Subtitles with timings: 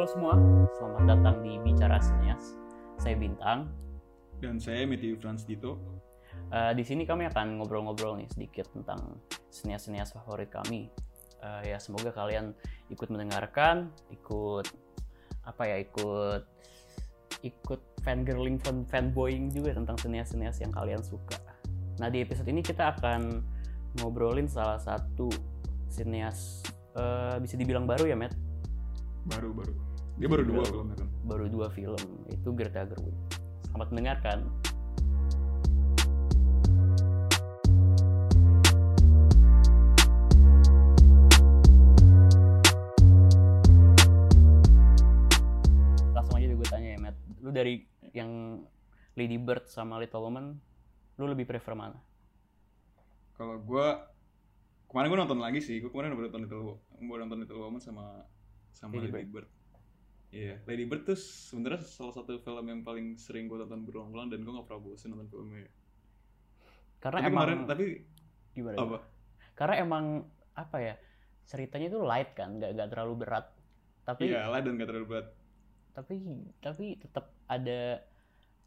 [0.00, 0.32] Halo semua,
[0.80, 2.56] selamat datang di Bicara Sinias.
[2.96, 3.68] Saya Bintang.
[4.40, 5.76] Dan saya Matthew Franz Dito.
[6.48, 9.20] Uh, di sini kami akan ngobrol-ngobrol nih sedikit tentang
[9.52, 10.88] sinias-sinias favorit kami.
[11.44, 12.56] Uh, ya semoga kalian
[12.88, 14.72] ikut mendengarkan, ikut
[15.44, 16.48] apa ya, ikut
[17.44, 21.36] ikut fangirling, fan fanboying juga tentang sinias-sinias yang kalian suka.
[22.00, 23.44] Nah di episode ini kita akan
[24.00, 25.28] ngobrolin salah satu
[25.92, 26.64] sinias
[26.96, 28.32] uh, bisa dibilang baru ya, Matt?
[29.28, 29.89] Baru baru.
[30.20, 31.08] Dia baru dua filmnya kan.
[31.24, 31.96] Baru dua film.
[32.28, 33.16] Itu Greta Gerwig.
[33.72, 34.38] Selamat mendengarkan.
[46.12, 47.16] Langsung aja gue tanya ya, Matt.
[47.40, 48.60] Lu dari yang
[49.16, 50.60] Lady Bird sama Little Woman,
[51.16, 51.96] lu lebih prefer mana?
[53.40, 53.86] Kalau gue
[54.84, 55.80] kemarin gue nonton lagi sih.
[55.80, 58.28] Gue kemarin udah nonton Little, gue nonton Little Woman sama
[58.76, 59.48] sama Lady, Lady Bird.
[60.30, 60.56] Iya, yeah.
[60.62, 64.52] Lady Bird tuh sebenarnya salah satu film yang paling sering gue tonton berulang-ulang dan gue
[64.54, 65.66] gak pernah bosan nonton filmnya.
[67.02, 67.84] Karena tapi emang kemarin tapi
[68.54, 68.76] gimana?
[68.78, 68.98] Apa?
[69.58, 70.04] Karena emang
[70.54, 70.94] apa ya?
[71.50, 73.46] Ceritanya tuh light kan, gak, gak terlalu berat.
[74.06, 75.28] Tapi Iya, light dan gak terlalu berat.
[75.98, 76.14] Tapi
[76.62, 78.06] tapi tetap ada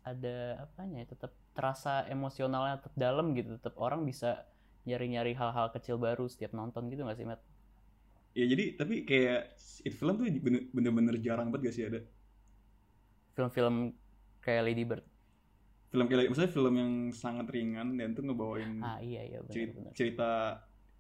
[0.04, 0.36] ada
[0.68, 1.16] apanya ya?
[1.16, 3.56] Tetap terasa emosionalnya tetap dalam gitu.
[3.56, 4.44] Tetap orang bisa
[4.84, 7.53] nyari-nyari hal-hal kecil baru setiap nonton gitu gak sih, Matt?
[8.34, 9.54] Ya jadi tapi kayak
[9.86, 10.26] it film tuh
[10.74, 12.02] bener-bener jarang banget gak sih ada?
[13.34, 13.94] Film-film
[14.42, 15.06] kayak Lady Bird.
[15.94, 19.78] Film kayak maksudnya film yang sangat ringan dan tuh ngebawain ah iya iya bener, cerita,
[19.78, 19.92] bener.
[19.94, 20.30] cerita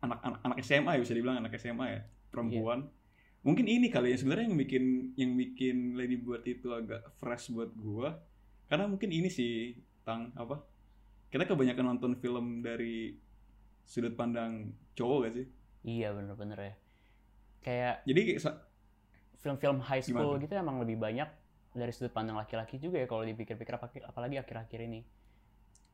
[0.05, 2.85] anak, anak anak SMA ya bisa dibilang anak SMA ya perempuan.
[2.85, 3.01] Iya.
[3.43, 4.83] mungkin ini kali ya sebenarnya yang bikin
[5.17, 8.21] yang bikin Lady Bird itu agak fresh buat gua
[8.69, 10.61] karena mungkin ini sih tang apa
[11.33, 13.17] kita kebanyakan nonton film dari
[13.83, 15.45] sudut pandang cowok gak sih?
[15.83, 16.73] Iya bener-bener ya
[17.63, 18.37] kayak jadi
[19.43, 20.43] film-film high school gimana?
[20.43, 21.29] gitu emang lebih banyak
[21.73, 23.73] dari sudut pandang laki-laki juga ya kalau dipikir-pikir
[24.05, 25.01] apalagi akhir-akhir ini.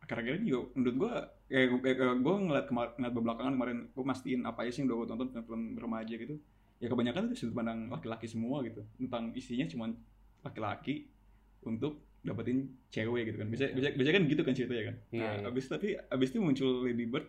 [0.04, 1.12] Akhir-akhir ini juga menurut gue
[1.50, 4.98] kayak, kayak gue ngeliat kemarin ngeliat belakangan kemarin gue mastiin apa aja sih yang udah
[5.00, 6.36] gue tonton film-film remaja gitu.
[6.80, 8.84] Ya kebanyakan itu sudut pandang laki-laki semua gitu.
[9.00, 9.86] Tentang isinya cuma
[10.44, 11.08] laki-laki
[11.64, 13.48] untuk dapetin cewek gitu kan.
[13.48, 14.96] Bisa bisa, bisa kan gitu kan ceritanya kan?
[15.16, 15.48] Iya, nah iya.
[15.48, 17.28] abis tapi abis itu muncul Lady Bird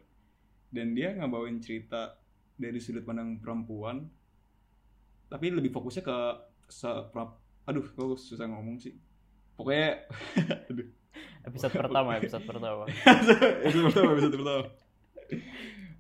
[0.75, 2.19] dan dia ngabawain cerita
[2.59, 4.11] dari sudut pandang perempuan
[5.31, 6.17] tapi lebih fokusnya ke
[6.67, 6.91] se
[7.71, 8.99] aduh kok susah ngomong sih.
[9.55, 10.05] Pokoknya
[10.71, 10.89] aduh.
[11.47, 12.85] Episode pertama episode pertama.
[13.65, 14.65] Episode pertama episode pertama.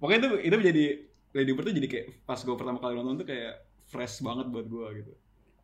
[0.02, 0.84] Pokoknya itu itu menjadi
[1.30, 4.66] Lady Bird tuh jadi kayak pas gue pertama kali nonton tuh kayak fresh banget buat
[4.66, 5.12] gue gitu.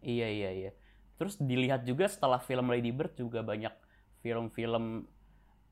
[0.07, 0.71] Iya iya iya.
[1.19, 3.75] Terus dilihat juga setelah film Lady Bird juga banyak
[4.23, 5.07] film-film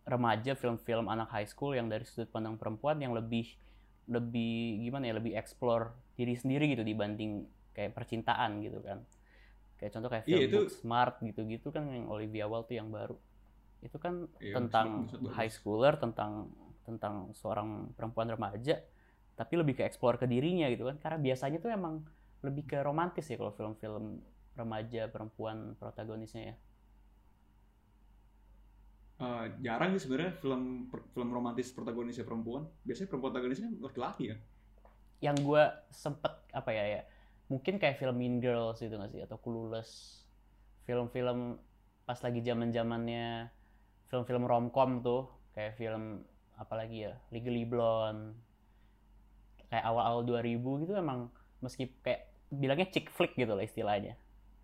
[0.04, 3.56] remaja film-film anak high school yang dari sudut pandang perempuan yang lebih
[4.04, 9.02] lebih gimana ya lebih explore diri sendiri gitu dibanding kayak percintaan gitu kan.
[9.76, 10.60] Kayak contoh kayak film iya, itu...
[10.70, 13.18] Smart gitu-gitu kan yang Olivia Wilde tuh yang baru.
[13.82, 16.48] Itu kan iya, tentang smart, high schooler tentang
[16.86, 18.80] tentang seorang perempuan remaja
[19.34, 20.96] tapi lebih ke explore ke dirinya gitu kan.
[21.02, 22.06] Karena biasanya tuh emang
[22.46, 24.22] lebih ke romantis ya kalau film-film
[24.54, 26.56] remaja perempuan protagonisnya ya.
[29.14, 32.70] Uh, jarang sih sebenarnya film film romantis protagonisnya perempuan.
[32.86, 34.36] Biasanya perempuan protagonisnya laki-laki ya?
[35.18, 37.02] Yang gue sempet apa ya ya
[37.48, 39.20] mungkin kayak film Mean Girls itu gak sih?
[39.24, 40.22] Atau Clueless.
[40.84, 41.58] Film-film
[42.04, 43.48] pas lagi zaman zamannya
[44.08, 45.28] film-film romcom tuh.
[45.52, 46.24] Kayak film
[46.56, 47.12] apalagi ya?
[47.32, 48.36] Legally Blonde.
[49.68, 54.14] Kayak awal-awal 2000 gitu emang meski kayak bilangnya chick flick gitu lah istilahnya.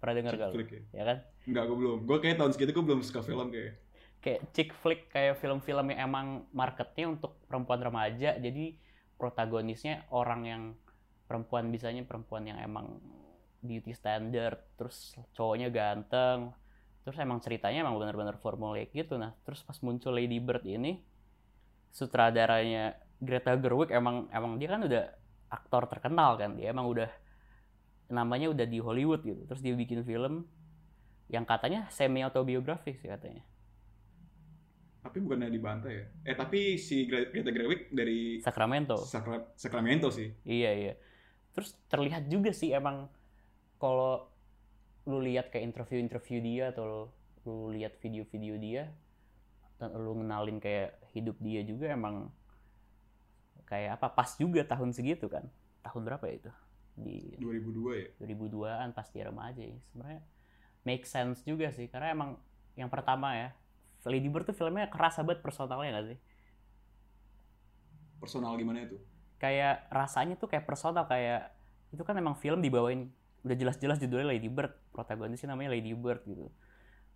[0.00, 0.80] Pernah dengar gak flick, ya?
[0.96, 1.18] ya kan?
[1.44, 1.98] Enggak, gue belum.
[2.08, 3.76] Gue kayak tahun segitu gue belum suka film kayak.
[4.20, 8.36] Kayak chick flick kayak film-film yang emang marketnya untuk perempuan remaja.
[8.36, 8.76] Jadi
[9.20, 10.62] protagonisnya orang yang
[11.30, 12.98] perempuan bisanya perempuan yang emang
[13.62, 16.50] beauty standard terus cowoknya ganteng
[17.06, 19.14] terus emang ceritanya emang benar-benar formulaic gitu.
[19.14, 20.98] Nah terus pas muncul Lady Bird ini
[21.94, 25.04] sutradaranya Greta Gerwig emang emang dia kan udah
[25.54, 27.06] aktor terkenal kan dia emang udah
[28.10, 29.46] namanya udah di Hollywood gitu.
[29.46, 30.50] Terus dia bikin film
[31.30, 33.46] yang katanya semi autobiografis sih katanya.
[35.00, 36.04] Tapi bukannya dibantai ya?
[36.26, 38.98] Eh tapi si Greta Gerwig dari Sacramento.
[38.98, 40.26] Sacra Sacramento sih.
[40.42, 40.94] Iya iya
[41.54, 43.10] terus terlihat juga sih emang
[43.80, 44.28] kalau
[45.08, 47.02] lu lihat kayak interview-interview dia atau lu,
[47.48, 48.92] lu lihat video-video dia
[49.80, 52.28] dan lu ngenalin kayak hidup dia juga emang
[53.64, 55.48] kayak apa pas juga tahun segitu kan?
[55.80, 56.52] Tahun berapa ya itu?
[57.00, 58.08] Di 2002 ya?
[58.20, 59.78] 2002an pas dia remaja ya.
[59.88, 60.22] Sebenarnya
[60.84, 62.30] make sense juga sih karena emang
[62.76, 63.48] yang pertama ya
[64.04, 66.18] Lady Bird tuh filmnya kerasa banget personalnya gak sih?
[68.20, 69.00] Personal gimana itu
[69.40, 71.56] kayak rasanya tuh kayak personal kayak
[71.90, 73.08] itu kan emang film dibawain
[73.40, 76.52] udah jelas-jelas judulnya Lady Bird protagonisnya namanya Lady Bird gitu.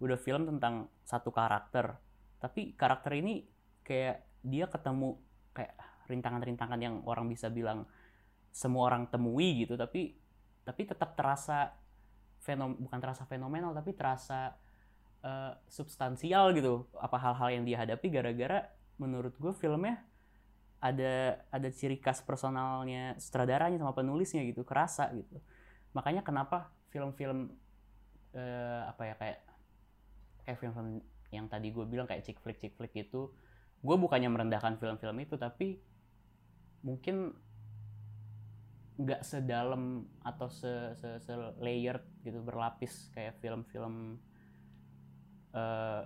[0.00, 2.00] Udah film tentang satu karakter
[2.40, 3.44] tapi karakter ini
[3.84, 5.20] kayak dia ketemu
[5.52, 5.76] kayak
[6.08, 7.88] rintangan-rintangan yang orang bisa bilang
[8.52, 10.16] semua orang temui gitu tapi
[10.64, 11.76] tapi tetap terasa
[12.40, 14.56] fenom bukan terasa fenomenal tapi terasa
[15.20, 16.88] uh, substansial gitu.
[16.96, 20.00] Apa hal-hal yang dia hadapi gara-gara menurut gue filmnya
[20.84, 25.40] ada ada ciri khas personalnya sutradaranya sama penulisnya gitu kerasa gitu.
[25.96, 27.56] Makanya kenapa film-film
[28.36, 29.38] uh, apa ya kayak
[30.44, 31.00] kayak film-film
[31.32, 33.32] yang tadi gue bilang kayak chick flick chick flick itu
[33.80, 35.80] gue bukannya merendahkan film-film itu tapi
[36.84, 37.32] mungkin
[38.94, 44.20] nggak sedalam atau se, se, se layered gitu berlapis kayak film-film
[45.50, 46.04] uh,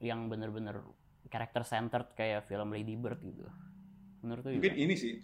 [0.00, 0.80] yang bener-bener
[1.28, 3.44] karakter centered kayak film Lady Bird gitu
[4.22, 5.20] menurut lu mungkin ini sih.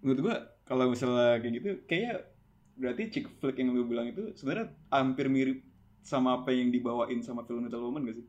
[0.00, 2.32] Menurut gua kalau misalnya kayak gitu kayak
[2.78, 5.58] berarti chick flick yang lu bilang itu sebenarnya hampir mirip
[6.02, 8.26] sama apa yang dibawain sama film Little Woman gak sih?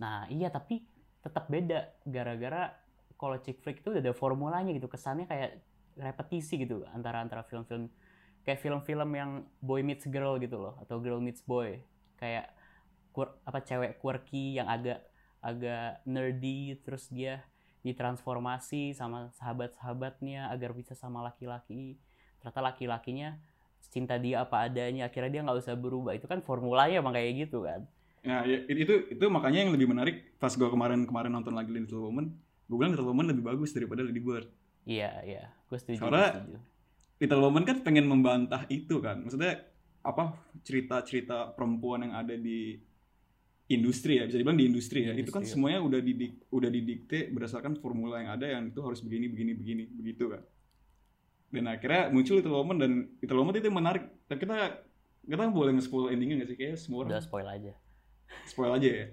[0.00, 0.86] Nah iya tapi
[1.20, 2.00] tetap beda.
[2.06, 2.72] Gara-gara
[3.18, 4.88] kalau chick flick itu udah ada formulanya gitu.
[4.88, 5.60] Kesannya kayak
[5.96, 7.88] repetisi gitu antara antara film-film
[8.44, 11.82] kayak film-film yang boy meets girl gitu loh atau girl meets boy.
[12.16, 12.54] Kayak
[13.44, 15.02] apa cewek quirky yang agak
[15.40, 17.44] agak nerdy terus dia
[17.86, 21.94] ditransformasi sama sahabat-sahabatnya agar bisa sama laki-laki.
[22.42, 23.38] Ternyata laki-lakinya
[23.86, 26.18] cinta dia apa adanya akhirnya dia nggak usah berubah.
[26.18, 27.86] Itu kan formulanya emang kayak gitu kan.
[28.26, 32.10] Nah ya, itu itu makanya yang lebih menarik pas gue kemarin kemarin nonton lagi Little
[32.10, 32.34] Woman
[32.66, 34.50] gue bilang Little Woman lebih bagus daripada Lady Bird.
[34.82, 35.44] Iya iya.
[35.70, 36.58] Gue setuju karena setuju.
[37.22, 39.22] Little Woman kan pengen membantah itu kan.
[39.22, 39.62] Maksudnya
[40.02, 42.78] apa cerita-cerita perempuan yang ada di
[43.66, 45.14] industri ya bisa dibilang di industri ya.
[45.14, 45.50] Industri, itu kan ya.
[45.50, 49.84] semuanya udah didik udah didikte berdasarkan formula yang ada yang itu harus begini begini begini
[49.90, 50.42] begitu kan
[51.56, 52.92] dan akhirnya muncul itu Woman dan
[53.22, 54.04] itu Woman itu menarik.
[54.26, 54.82] Dan kita
[55.26, 56.58] kita boleh nge-spoil endingnya gak sih?
[56.58, 57.72] Kayak semua orang udah spoil aja.
[58.46, 59.06] Spoil aja ya?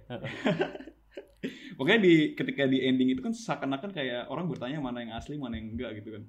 [1.77, 5.57] Pokoknya di ketika di ending itu kan seakan-akan kayak orang bertanya mana yang asli mana
[5.57, 6.23] yang enggak gitu kan.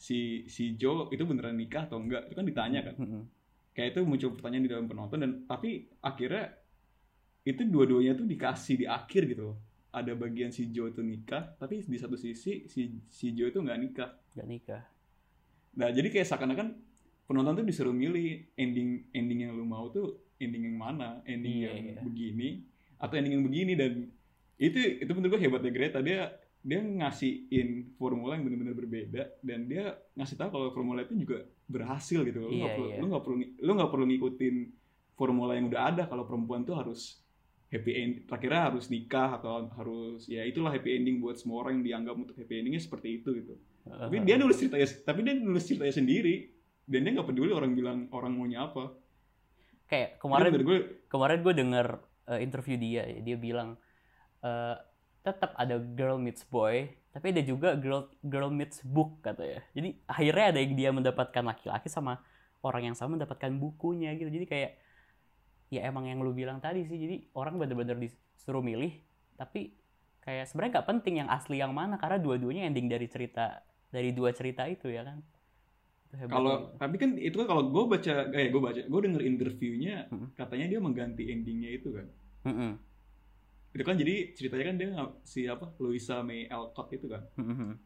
[0.00, 2.28] Si si Joe itu beneran nikah atau enggak?
[2.28, 2.94] Itu kan ditanya kan.
[3.76, 6.59] Kayak itu muncul pertanyaan di dalam penonton dan tapi akhirnya
[7.44, 9.56] itu dua-duanya tuh dikasih di akhir gitu
[9.90, 13.78] ada bagian si Joe itu nikah tapi di satu sisi si si Joe itu nggak
[13.80, 14.10] nikah.
[14.38, 14.82] Nggak nikah.
[15.80, 16.78] Nah jadi kayak seakan-akan
[17.26, 21.24] penonton tuh disuruh milih ending ending yang lu mau tuh ending yang mana?
[21.26, 22.02] Ending iya, yang iya.
[22.06, 22.48] begini
[23.02, 23.72] atau ending yang begini?
[23.74, 23.92] Dan
[24.60, 25.98] itu itu menurut gue hebatnya Greta.
[25.98, 31.48] Dia dia ngasihin formula yang benar-benar berbeda dan dia ngasih tahu kalau formula itu juga
[31.64, 32.98] berhasil gitu lu nggak iya, perlu iya.
[33.00, 34.56] lu nggak perlu lu nggak perlu ngikutin
[35.20, 36.02] formula yang udah ada.
[36.08, 37.20] Kalau perempuan tuh harus
[37.70, 41.86] happy end terakhirnya harus nikah atau harus ya itulah happy ending buat semua orang yang
[41.86, 43.54] dianggap untuk happy endingnya seperti itu gitu.
[43.86, 46.36] Uh, tapi dia nulis ceritanya tapi dia nulis ceritanya sendiri.
[46.90, 48.90] Dan dia nggak peduli orang bilang orang maunya apa.
[49.86, 51.86] Kayak kemarin gue kemarin gue denger
[52.26, 53.78] uh, interview dia dia bilang
[54.42, 54.74] uh,
[55.22, 59.62] tetap ada girl meets boy tapi ada juga girl girl meets book katanya.
[59.70, 62.18] Jadi akhirnya ada yang dia mendapatkan laki-laki sama
[62.66, 64.30] orang yang sama mendapatkan bukunya gitu.
[64.30, 64.70] Jadi kayak
[65.70, 68.90] ya emang yang lu bilang tadi sih jadi orang bener-bener disuruh milih
[69.38, 69.72] tapi
[70.20, 74.34] kayak sebenarnya nggak penting yang asli yang mana karena dua-duanya ending dari cerita dari dua
[74.34, 75.22] cerita itu ya kan
[76.26, 80.34] kalau tapi kan itu kan kalau gue baca kayak gue baca gue denger interviewnya hmm.
[80.34, 82.06] katanya dia mengganti endingnya itu kan
[82.50, 82.72] hmm.
[83.78, 84.88] itu kan jadi ceritanya kan dia
[85.22, 87.78] si apa Louisa May Alcott itu kan hmm.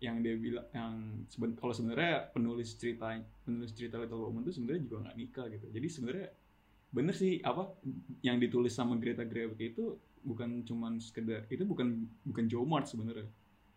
[0.00, 0.92] yang dia bilang yang
[1.28, 3.12] seben, kalau sebenarnya penulis cerita
[3.44, 6.28] penulis cerita Little Woman itu sebenarnya juga nggak nikah gitu jadi sebenarnya
[6.94, 7.74] bener sih apa
[8.22, 13.26] yang ditulis sama Greta Gerwig itu bukan cuman sekedar itu bukan bukan Joe Mart sebenarnya.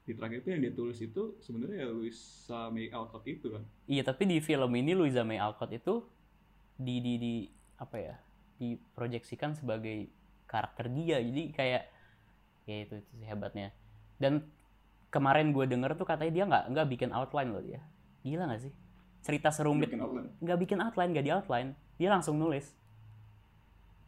[0.07, 3.65] Di terakhir itu yang dia tulis itu sebenarnya ya Louisa May Alcott itu kan.
[3.89, 6.05] Iya tapi di film ini Louisa May Alcott itu
[6.77, 7.33] di di di
[7.81, 8.15] apa ya
[8.61, 10.07] diproyeksikan sebagai
[10.45, 11.17] karakter dia.
[11.19, 11.83] Jadi kayak
[12.69, 13.73] ya itu, itu sih hebatnya.
[14.21, 14.45] Dan
[15.09, 17.81] kemarin gue denger tuh katanya dia nggak nggak bikin outline loh dia.
[18.21, 18.73] Gila nggak sih?
[19.25, 21.69] Cerita serumit nggak bikin outline nggak di outline.
[21.99, 22.77] Dia langsung nulis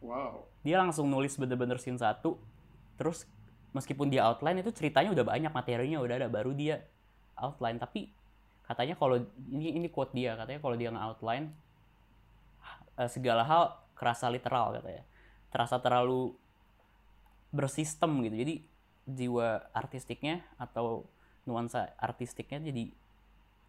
[0.00, 0.48] Wow.
[0.64, 2.40] Dia langsung nulis bener-bener scene satu,
[2.96, 3.28] terus
[3.76, 6.82] meskipun dia outline itu ceritanya udah banyak materinya udah ada baru dia
[7.36, 7.76] outline.
[7.76, 8.10] Tapi
[8.64, 11.46] katanya kalau ini ini quote dia katanya kalau dia nge-outline
[12.98, 15.04] eh, segala hal kerasa literal katanya.
[15.52, 16.32] Terasa terlalu
[17.52, 18.36] bersistem gitu.
[18.40, 18.54] Jadi
[19.10, 21.04] jiwa artistiknya atau
[21.44, 22.88] nuansa artistiknya jadi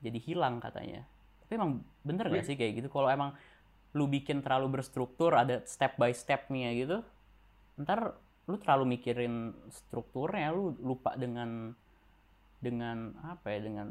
[0.02, 1.04] jadi hilang katanya.
[1.46, 2.88] Tapi emang bener gak sih kayak gitu?
[2.90, 3.36] Kalau emang
[3.92, 7.04] lu bikin terlalu berstruktur ada step by stepnya gitu
[7.78, 8.16] ntar
[8.48, 11.76] lu terlalu mikirin strukturnya lu lupa dengan
[12.62, 13.88] dengan apa ya dengan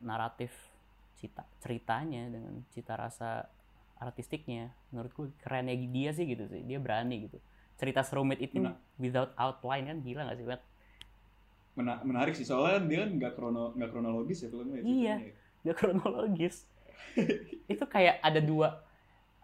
[0.00, 0.50] naratif
[1.18, 3.46] cita ceritanya dengan cita rasa
[3.98, 7.38] artistiknya menurutku kerennya dia sih gitu sih dia berani gitu
[7.78, 8.74] cerita serumit itu Nah.
[8.98, 10.62] without outline kan gila gak sih Matt?
[11.74, 15.14] Mena- menarik sih soalnya dia kan nggak krono nggak kronologis ya filmnya Iya.
[15.22, 15.34] ceritanya.
[15.62, 16.56] gak kronologis
[17.72, 18.82] itu kayak ada dua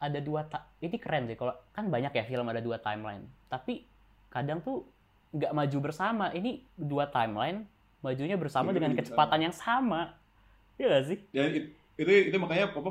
[0.05, 0.45] ada dua
[0.81, 3.89] ini keren sih kalau kan banyak ya film ada dua timeline tapi
[4.29, 4.85] kadang tuh
[5.33, 7.65] nggak maju bersama ini dua timeline
[8.05, 10.13] majunya bersama dengan iya, kecepatan yang sama
[10.75, 12.91] Iya gak sih Ya it- itu itu makanya apa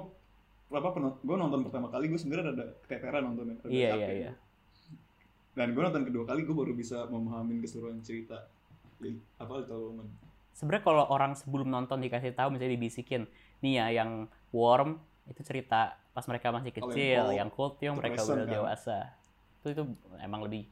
[0.74, 0.90] apa
[1.22, 3.56] gue nonton pertama kali gue sebenarnya ada keteteran nontonnya.
[3.62, 4.32] rada Iya, iya, iya.
[5.54, 8.50] Dan gue nonton kedua kali gue baru bisa memahami keseluruhan cerita
[9.38, 10.08] apa Little Woman.
[10.54, 13.26] sebenarnya kalau orang sebelum nonton dikasih tahu misalnya dibisikin
[13.60, 18.22] nih ya yang Worm itu cerita pas mereka masih yang kecil yang Cold yang mereka
[18.22, 18.50] udah kan.
[18.50, 18.98] dewasa
[19.58, 19.84] itu itu
[20.20, 20.68] emang lebih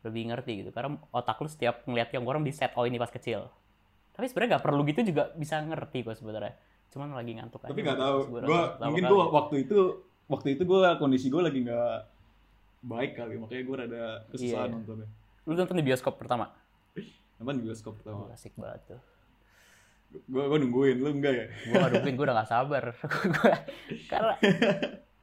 [0.00, 3.08] lebih ngerti gitu karena otak lu setiap ngeliat yang Worm di set oh ini pas
[3.08, 3.52] kecil
[4.10, 6.56] tapi sebenarnya nggak perlu gitu juga bisa ngerti kok sebenarnya
[6.88, 8.18] cuman lagi ngantuk Tapi aja nggak pas tahu.
[8.42, 9.12] gua mungkin kali.
[9.12, 9.78] gue waktu itu
[10.26, 11.92] waktu itu gue kondisi gue lagi nggak
[12.82, 14.74] baik kali makanya gue rada kesusahan Iya.
[14.74, 15.08] nontonnya.
[15.42, 16.48] lu nonton di bioskop pertama
[17.36, 18.24] Nonton di bioskop pertama.
[18.24, 19.00] oh, asik banget tuh
[20.10, 21.46] Gue gue nungguin lu enggak ya?
[21.46, 22.82] gue ngadupin gue udah gak sabar.
[24.10, 24.34] Karena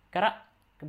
[0.08, 0.32] karena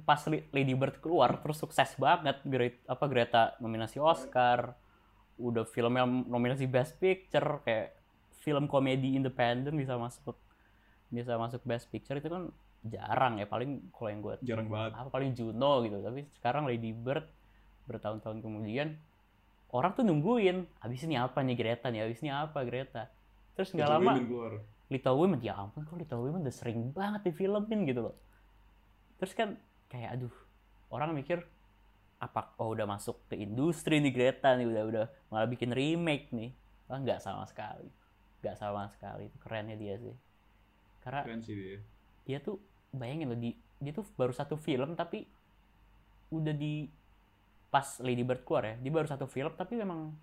[0.05, 0.21] pas
[0.52, 2.38] Lady Bird keluar terus sukses banget.
[2.45, 4.78] Gre- apa Greta nominasi Oscar.
[5.38, 7.95] Udah filmnya nominasi Best Picture kayak
[8.38, 10.38] film komedi independen bisa masuk
[11.09, 12.19] bisa masuk Best Picture.
[12.19, 12.50] Itu kan
[12.87, 14.95] jarang ya paling kalau yang gue Jarang banget.
[14.95, 15.99] apa paling Juno gitu.
[15.99, 17.26] Tapi sekarang Lady Bird
[17.87, 18.95] bertahun-tahun kemudian
[19.71, 22.07] orang tuh nungguin abis ini apa nih Greta nih?
[22.07, 23.11] Abis ini apa Greta
[23.59, 24.62] terus nggak lama Women.
[24.87, 28.15] Little Women ya ampun kok Little Women udah sering banget difilmin gitu loh.
[29.19, 29.59] Terus kan
[29.91, 30.35] kayak aduh
[30.95, 31.43] orang mikir
[32.23, 36.55] apa oh udah masuk ke industri nih Greta nih udah udah malah bikin remake nih.
[36.87, 37.91] Oh, nggak sama sekali.
[38.47, 39.27] Nggak sama sekali.
[39.27, 40.15] Itu kerennya dia sih.
[41.03, 41.79] Karena Keren sih dia.
[42.23, 42.62] dia tuh
[42.95, 45.27] bayangin loh di dia tuh baru satu film tapi
[46.31, 46.87] udah di
[47.69, 50.17] pas Lady Bird keluar ya dia baru satu film tapi memang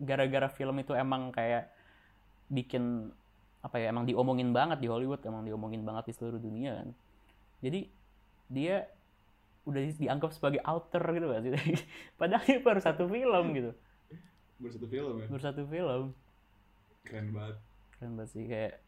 [0.00, 1.75] gara-gara film itu emang kayak
[2.46, 3.10] bikin
[3.60, 6.88] apa ya emang diomongin banget di Hollywood emang diomongin banget di seluruh dunia kan.
[7.62, 7.90] Jadi
[8.46, 8.86] dia
[9.66, 11.42] udah di- dianggap sebagai author gitu kan
[12.22, 13.70] padahal dia baru satu film gitu.
[14.62, 15.26] Baru satu film ya.
[15.26, 16.02] baru satu film.
[17.02, 17.56] Keren banget.
[17.98, 18.78] keren banget sih kayak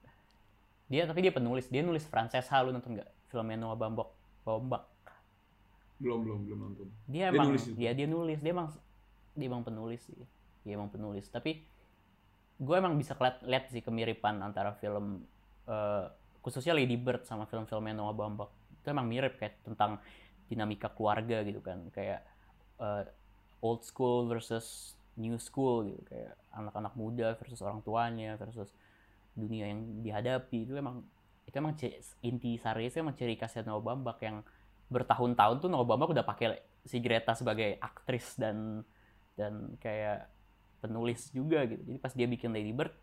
[0.89, 1.67] dia tapi dia penulis.
[1.69, 4.15] Dia nulis Francesca lu nonton nggak filmnya Noah Bambok?
[4.47, 4.87] Bambak.
[5.99, 6.87] Belum belum belum nonton.
[7.11, 7.75] dia Dia emang nulis itu?
[7.77, 8.39] ya dia nulis.
[8.39, 8.71] Dia emang
[9.35, 10.15] dia emang penulis sih.
[10.63, 11.27] Dia emang penulis.
[11.29, 11.59] Tapi
[12.59, 15.23] gue emang bisa lihat lihat sih kemiripan antara film
[15.71, 16.07] eh,
[16.43, 18.51] khususnya Lady Bird sama film-filmnya Noah Baumbach.
[18.83, 20.03] Itu emang mirip kayak tentang
[20.51, 21.87] dinamika keluarga gitu kan.
[21.95, 22.27] Kayak
[22.83, 23.05] eh,
[23.63, 26.03] old school versus new school gitu.
[26.11, 28.75] Kayak anak-anak muda versus orang tuanya versus
[29.39, 30.67] dunia yang dihadapi.
[30.67, 31.07] Itu emang
[31.47, 31.79] itu emang
[32.21, 34.43] inti seriesnya emang ciri khasnya Noah Baumbach yang
[34.91, 38.83] bertahun-tahun tuh Noah Baumbach udah pakai si Greta sebagai aktris dan
[39.37, 40.38] dan kayak
[40.79, 41.83] penulis juga gitu.
[41.83, 42.95] Jadi pas dia bikin Lady Bird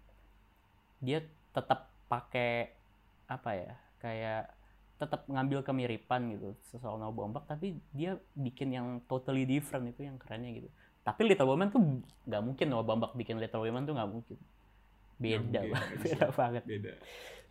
[1.00, 2.72] dia tetap pakai
[3.25, 3.74] apa ya?
[4.00, 4.53] Kayak
[4.96, 10.15] tetap ngambil kemiripan gitu soal Noah Baumbach tapi dia bikin yang totally different itu yang
[10.15, 10.70] kerennya gitu.
[11.03, 11.82] Tapi Little Women tuh
[12.25, 14.38] nggak mungkin Noah Baumbach bikin Little Women tuh nggak mungkin.
[15.15, 16.91] Beda mungkin, banget, beda banget, Beda.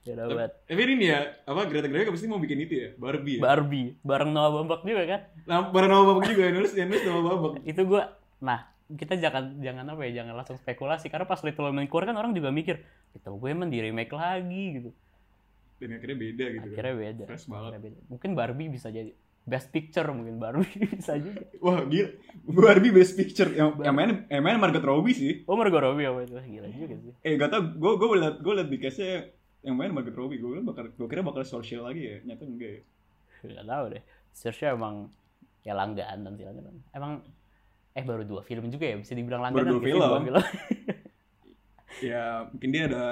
[0.04, 0.52] beda Tapi- banget.
[0.69, 3.40] Tapi ini ya, apa Greta Gerwig pasti mau bikin itu ya, Barbie ya.
[3.40, 5.21] Barbie bareng Noah Baumbach juga kan?
[5.49, 7.52] Nah, bareng nama Babak juga yang nulis, yang nulis nama Babak.
[7.64, 11.88] itu gua nah kita jangan jangan apa ya jangan langsung spekulasi karena pas Little Women
[11.88, 14.91] keluar kan orang juga mikir Little Women di remake lagi gitu
[15.75, 16.75] Dan akhirnya beda gitu kan.
[16.75, 17.71] akhirnya beda Fresh banget.
[17.71, 17.99] Akhirnya beda.
[18.07, 19.11] mungkin Barbie bisa jadi
[19.43, 22.09] best picture mungkin Barbie bisa juga Wah, gila.
[22.47, 25.33] Barbie Best Picture yang yang main yang main Margot Robbie sih.
[25.45, 28.53] oh Margot Robbie apa itu gila juga sih Eh, gak tau, gue gue liat gue
[28.55, 29.29] liat di case-nya
[29.61, 30.37] yang main Margot Robbie.
[30.37, 32.83] Gue bakal gue kira bakal social lagi ya, nyata enggak ya.
[33.45, 34.95] nggak tahu deh Saoirse emang
[35.61, 37.12] ya langganan sih langganan emang
[37.95, 39.95] eh baru dua film juga ya bisa dibilang langganan Baru dua nggak sih?
[40.27, 40.45] film.
[42.03, 43.07] Ya, mungkin dia ada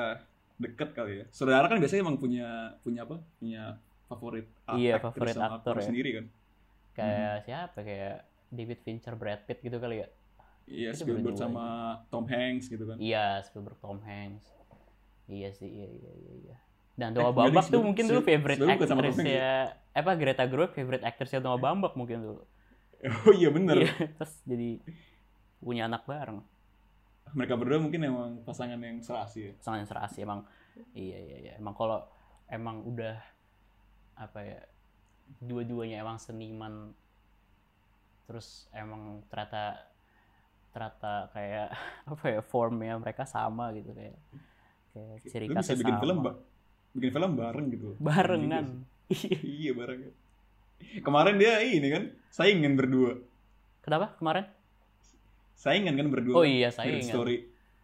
[0.59, 1.25] deket kali ya.
[1.31, 2.49] Saudara kan biasanya emang punya
[2.83, 3.17] punya apa?
[3.39, 3.63] Punya
[4.07, 5.87] favorit Iya, favorit aktor ya.
[5.87, 6.27] sendiri kan.
[6.93, 8.17] kayak siapa kayak
[8.53, 10.09] David Fincher Brad Pitt gitu kali ya
[10.69, 11.67] Iya, Itu Spielberg sama
[12.07, 13.01] Tom Hanks gitu kan.
[13.01, 14.45] Iya, Spielberg Tom Hanks.
[15.27, 16.33] Iya sih, iya iya iya.
[16.45, 16.57] iya.
[16.93, 21.03] Dan Eh, Noah Baumbach deh, tuh mungkin dulu favorite Tom aktrisnya, apa Greta Gerwig favorite
[21.03, 22.43] aktrisnya Noah Baumbach mungkin dulu.
[23.27, 23.83] Oh iya bener.
[23.83, 24.79] Iya, terus jadi
[25.59, 26.39] punya anak bareng.
[27.35, 29.53] Mereka berdua mungkin emang pasangan yang serasi ya.
[29.59, 30.41] Pasangan yang serasi emang.
[30.95, 31.53] Iya iya iya.
[31.59, 31.99] Emang kalau
[32.47, 33.19] emang udah
[34.15, 34.61] apa ya
[35.41, 36.93] dua-duanya emang seniman
[38.29, 39.89] terus emang ternyata
[40.73, 41.69] ternyata kayak
[42.13, 44.17] apa ya formnya mereka sama gitu kayak
[44.93, 46.03] kayak ciri bisa khasnya bikin sama.
[46.05, 46.19] film,
[46.93, 48.67] bikin film bareng gitu barengan
[49.13, 50.01] Iya, iya bareng
[51.01, 53.19] kemarin dia ini kan saingan berdua.
[53.81, 54.15] Kenapa?
[54.17, 54.45] Kemarin?
[55.55, 57.09] Saingan kan berdua oh iya Merit saingan.
[57.09, 57.37] story.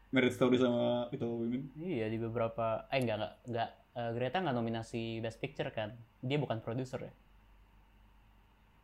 [0.09, 1.63] Merit story sama Little Women.
[1.77, 5.91] Iya di beberapa eh enggak enggak enggak Eh, Greta nggak nominasi Best Picture kan?
[6.23, 7.13] Dia bukan produser ya?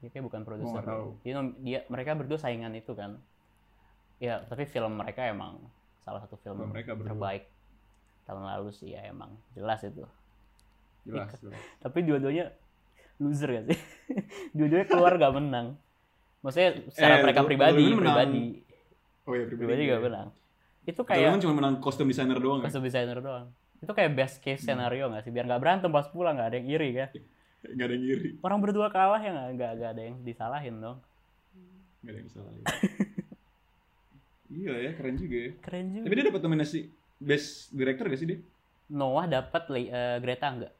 [0.02, 0.82] Dia kayak bukan produser.
[0.82, 1.14] tahu.
[1.22, 3.22] dia, dia mereka berdua saingan itu kan?
[4.18, 5.62] Ya tapi film mereka emang
[6.02, 7.14] salah satu film Film mereka berdua.
[7.14, 7.44] terbaik
[8.26, 9.38] tahun lalu sih ya emang.
[9.54, 10.02] Jelas itu.
[11.06, 11.38] Jelas Iya.
[11.46, 11.62] jelas.
[11.78, 12.50] tapi dua-duanya
[13.18, 13.78] loser gak sih?
[14.56, 15.66] Dua-duanya keluar gak menang.
[16.40, 17.98] Maksudnya secara Eh, mereka pribadi menang.
[17.98, 18.44] pribadi.
[19.24, 19.92] Oh iya pribadi, pribadi iya.
[19.92, 20.28] gak menang.
[20.84, 22.68] Itu Kayak kan cuma menang kostum desainer doang ya?
[22.68, 23.46] custom designer doang.
[23.80, 25.32] Itu kayak best case scenario gak sih?
[25.32, 27.08] Biar nggak berantem pas pulang nggak ada yang iri kan
[27.64, 28.28] Gak ada yang iri.
[28.44, 30.98] Orang berdua kalah ya nggak nggak nggak ada yang disalahin dong.
[32.04, 32.52] Gak ada yang salah
[34.52, 35.50] Iya ya keren juga ya.
[35.64, 36.04] Keren juga.
[36.04, 36.78] Tapi dia dapat nominasi
[37.16, 38.38] Best Director gak sih dia?
[38.92, 39.62] Noah dapat
[40.20, 40.72] Greta enggak?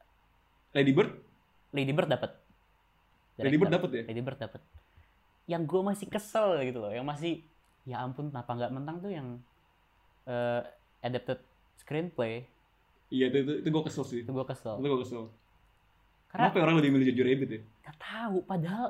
[0.76, 1.23] Lady Bird?
[1.74, 2.30] Lady Bird dapat
[3.34, 4.02] Lady Bird dapat ya?
[4.06, 4.62] Lady Bird dapat
[5.44, 7.44] yang gue masih kesel gitu loh yang masih
[7.84, 9.28] ya ampun kenapa nggak menang tuh yang
[10.24, 10.62] eh,
[11.04, 11.38] adapted
[11.76, 12.48] screenplay?
[13.12, 14.20] Iya itu, itu, itu gue kesel sih.
[14.24, 14.80] Itu gue kesel.
[14.80, 15.22] Itu gue kesel.
[16.32, 17.60] Karena Kenapa orang lebih milih Jojo Rabbit ya?
[17.84, 18.86] nggak tahu padahal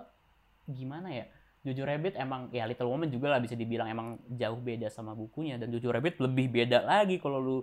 [0.71, 1.26] gimana ya?
[1.64, 5.59] Jojo Rabbit emang ya Little Woman juga lah bisa dibilang emang jauh beda sama bukunya.
[5.59, 7.59] Dan Jojo Rabbit lebih beda lagi kalau lu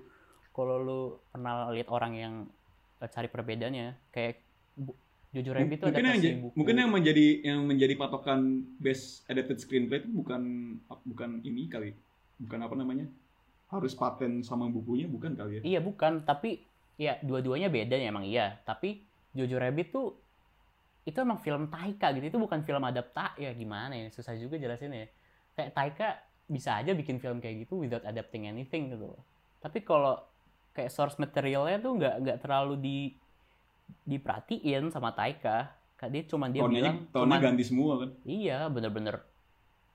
[0.51, 1.00] kalau lu
[1.32, 2.34] pernah lihat orang yang
[3.00, 4.12] eh, cari perbedaannya.
[4.12, 4.44] Kayak
[5.32, 6.54] Jojo Rabbit itu mungkin yang, adaptasi ja- buku.
[6.60, 8.40] mungkin yang menjadi yang menjadi patokan
[8.84, 10.42] best adapted screenplay itu bukan
[11.08, 11.96] bukan ini kali.
[12.36, 13.08] Bukan apa namanya?
[13.72, 15.62] Harus paten sama bukunya bukan kali ya?
[15.64, 16.68] Iya bukan, tapi
[17.00, 18.60] ya dua-duanya beda ya emang iya.
[18.68, 20.20] Tapi Jojo Rabbit tuh
[21.08, 24.92] itu emang film Taika gitu, itu bukan film adapta ya gimana ya, susah juga jelasin
[24.92, 25.08] ya.
[25.56, 26.08] Kayak Taika
[26.52, 29.24] bisa aja bikin film kayak gitu without adapting anything gitu loh.
[29.64, 30.20] Tapi kalau
[30.76, 32.98] kayak source materialnya tuh nggak nggak terlalu di
[34.07, 35.75] diperhatiin sama Taika.
[35.98, 39.21] Kayak dia cuman dia bilang tahunnya ganti semua kan Iya, bener-bener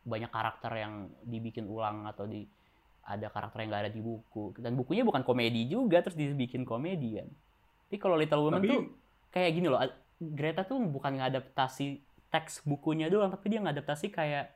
[0.07, 2.47] banyak karakter yang dibikin ulang atau di
[3.07, 4.55] ada karakter yang gak ada di buku.
[4.59, 7.29] Dan bukunya bukan komedi juga, terus dibikin komedi kan.
[7.87, 8.83] Tapi kalau Little Women tapi tuh
[9.31, 9.79] kayak gini loh,
[10.17, 14.51] Greta tuh bukan ngadaptasi teks bukunya doang, tapi dia ngadaptasi kayak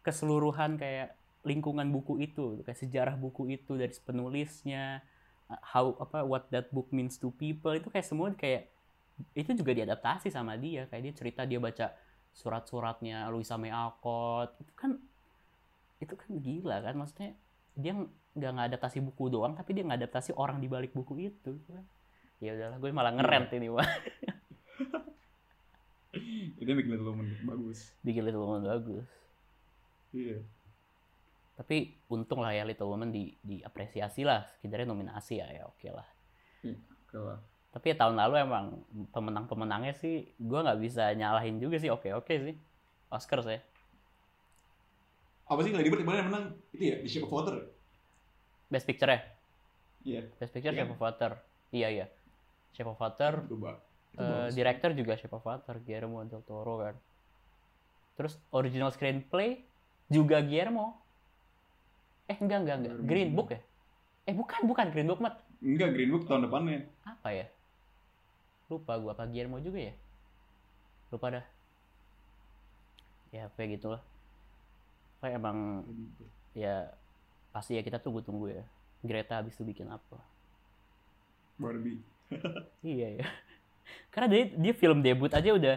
[0.00, 1.12] keseluruhan kayak
[1.44, 5.04] lingkungan buku itu, kayak sejarah buku itu dari penulisnya,
[5.74, 8.70] how apa what that book means to people itu kayak semua kayak
[9.36, 10.86] itu juga diadaptasi sama dia.
[10.88, 11.92] Kayak dia cerita dia baca
[12.34, 14.56] surat-suratnya Louisa May Alcott.
[14.60, 14.90] Itu kan
[16.00, 16.94] itu kan gila kan?
[16.96, 17.30] Maksudnya
[17.76, 17.92] dia
[18.30, 21.58] nggak ngadaptasi buku doang tapi dia ngadaptasi orang di balik buku itu.
[22.40, 23.84] Ya udahlah gue malah ngerent ini wah
[26.60, 27.92] itu bikin Little Women bagus.
[28.00, 29.08] Bikin Little Woman bagus.
[30.16, 30.40] Iya.
[31.60, 34.48] Tapi untung lah ya Little Woman di diapresiasi lah.
[34.56, 36.08] Setidaknya nominasi ya ya oke lah.
[36.64, 38.64] Oke lah tapi ya tahun lalu emang
[39.14, 41.86] pemenang-pemenangnya sih gue nggak bisa nyalahin juga sih.
[41.86, 42.54] Oke oke sih.
[43.10, 43.62] Oscar sih.
[45.46, 46.44] Apa sih Lady Bird kemarin yang menang?
[46.74, 47.56] Itu ya The Shape of Water
[48.70, 49.20] Best Picture ya
[50.02, 50.20] iya.
[50.38, 50.82] Best Picture Iya.
[50.82, 51.30] Shape of Water.
[51.70, 52.06] Iya iya.
[52.74, 54.50] Shape of Water itu bagus.
[54.54, 56.94] director juga Shape of Water Guillermo del Toro kan.
[58.18, 59.62] Terus original screenplay
[60.10, 60.98] juga Guillermo.
[62.26, 62.94] Eh enggak enggak enggak.
[63.06, 63.30] Green.
[63.34, 63.62] Book ya?
[64.26, 65.38] Eh bukan bukan Green Book mat.
[65.62, 66.82] Enggak Green Book tahun depannya.
[67.06, 67.46] Apa ya
[68.70, 69.94] lupa gua apa Guillermo juga ya
[71.10, 71.46] lupa dah
[73.34, 74.02] ya kayak gitulah
[75.18, 75.84] kayak emang
[76.54, 76.94] ya
[77.50, 78.64] pasti ya kita tunggu-tunggu ya
[79.02, 80.18] Greta habis itu bikin apa
[81.58, 82.00] Barbie
[82.94, 83.26] Iya ya.
[84.10, 85.76] Karena dia dia film debut aja udah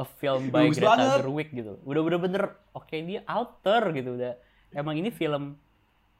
[0.00, 1.18] a film by Bagus Greta banget.
[1.20, 1.72] Gerwig gitu.
[1.84, 4.32] Udah udah bener oke dia author gitu udah.
[4.72, 5.56] Emang ini film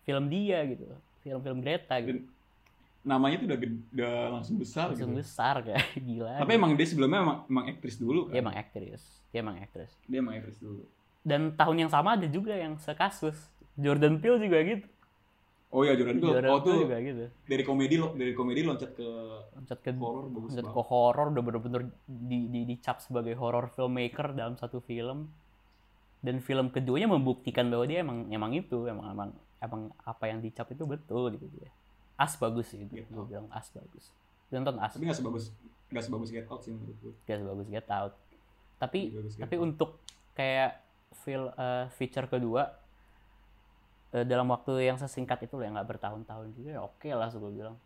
[0.04, 0.84] film dia gitu.
[1.24, 2.24] Film-film Greta gitu.
[3.00, 5.20] Namanya tuh udah ged- udah langsung besar Langsung gitu.
[5.24, 6.36] besar kayak gila.
[6.38, 8.32] Tapi emang dia sebelumnya emang, emang aktris dulu kan?
[8.32, 9.02] dia emang aktris.
[9.30, 9.92] Dia emang aktris.
[10.04, 10.82] Dia emang aktris dulu.
[11.20, 13.36] Dan tahun yang sama ada juga yang sekasus.
[13.74, 14.86] Jordan Peele juga gitu.
[15.70, 16.28] Oh iya Jordan Peele.
[16.34, 17.24] Jordan Oh tuh juga gitu.
[17.46, 19.08] dari komedi lo dari komedi loncat ke
[19.54, 20.76] Loncat ke horor bagus loncat banget.
[20.76, 25.30] ke horor udah bener-bener di, di, dicap sebagai horror filmmaker dalam satu film.
[26.20, 30.68] Dan film keduanya membuktikan bahwa dia emang emang itu emang emang emang apa yang dicap
[30.68, 31.70] itu betul gitu dia.
[32.20, 33.26] As bagus sih Gue Out.
[33.26, 34.12] bilang as bagus.
[34.52, 35.44] Nonton as Tapi nggak sebagus
[35.88, 37.12] nggak sebagus Get Out sih menurut gue.
[37.24, 38.12] gak sebagus Get Out.
[38.76, 39.64] Tapi Get tapi Out.
[39.64, 39.90] untuk
[40.32, 40.84] kayak
[41.16, 42.68] feel eh, feature kedua
[44.12, 47.50] eh, dalam waktu yang sesingkat itu loh yang nggak bertahun-tahun juga ya oke lah gue
[47.50, 47.76] bilang.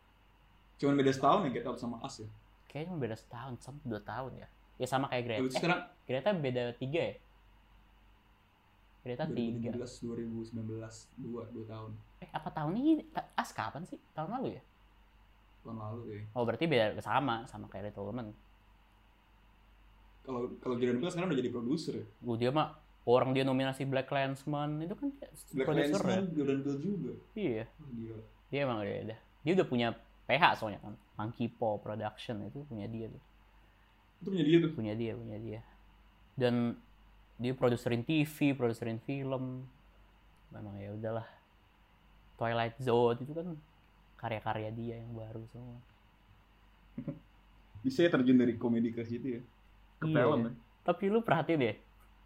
[0.74, 2.28] Cuman beda setahun ya Get Out sama Us ya.
[2.66, 4.48] Kayaknya cuma beda setahun sama dua tahun ya.
[4.74, 5.46] Ya sama kayak Greta.
[5.46, 7.16] Eh, sekarang Greta beda tiga ya?
[9.04, 9.70] Greta tiga.
[9.76, 11.90] 2017 2019 dua dua tahun.
[12.34, 12.92] Apa tahun ini?
[13.38, 13.98] As kapan sih?
[14.12, 14.62] Tahun lalu ya?
[15.64, 18.12] tahun lalu deh Oh berarti beda sama sama kayak Little
[20.24, 23.88] kalau kalau Jordan Peele sekarang udah jadi produser ya Oh, dia mah orang dia nominasi
[23.88, 26.20] Black Landsman itu kan dia Black produser ya.
[26.28, 28.20] Jordan Peele juga Iya, oh, gila
[28.52, 29.88] dia emang udah, udah dia udah punya
[30.24, 30.96] PH soalnya kan.
[31.20, 33.22] Monkey Paw Production itu punya dia tuh.
[34.24, 35.60] itu punya dia tuh Punya dia, punya dia.
[36.32, 36.80] Dan
[37.36, 39.68] dia produserin TV, produserin film.
[40.48, 41.28] Memang ya udahlah.
[42.44, 43.48] Twilight Zone itu kan
[44.20, 45.80] karya-karya dia yang baru semua.
[47.80, 49.42] bisa ya terjun dari komedi ke situ ya
[49.96, 50.48] ke Iya, film iya.
[50.48, 50.52] ya
[50.85, 51.76] Tapi lu perhatiin deh,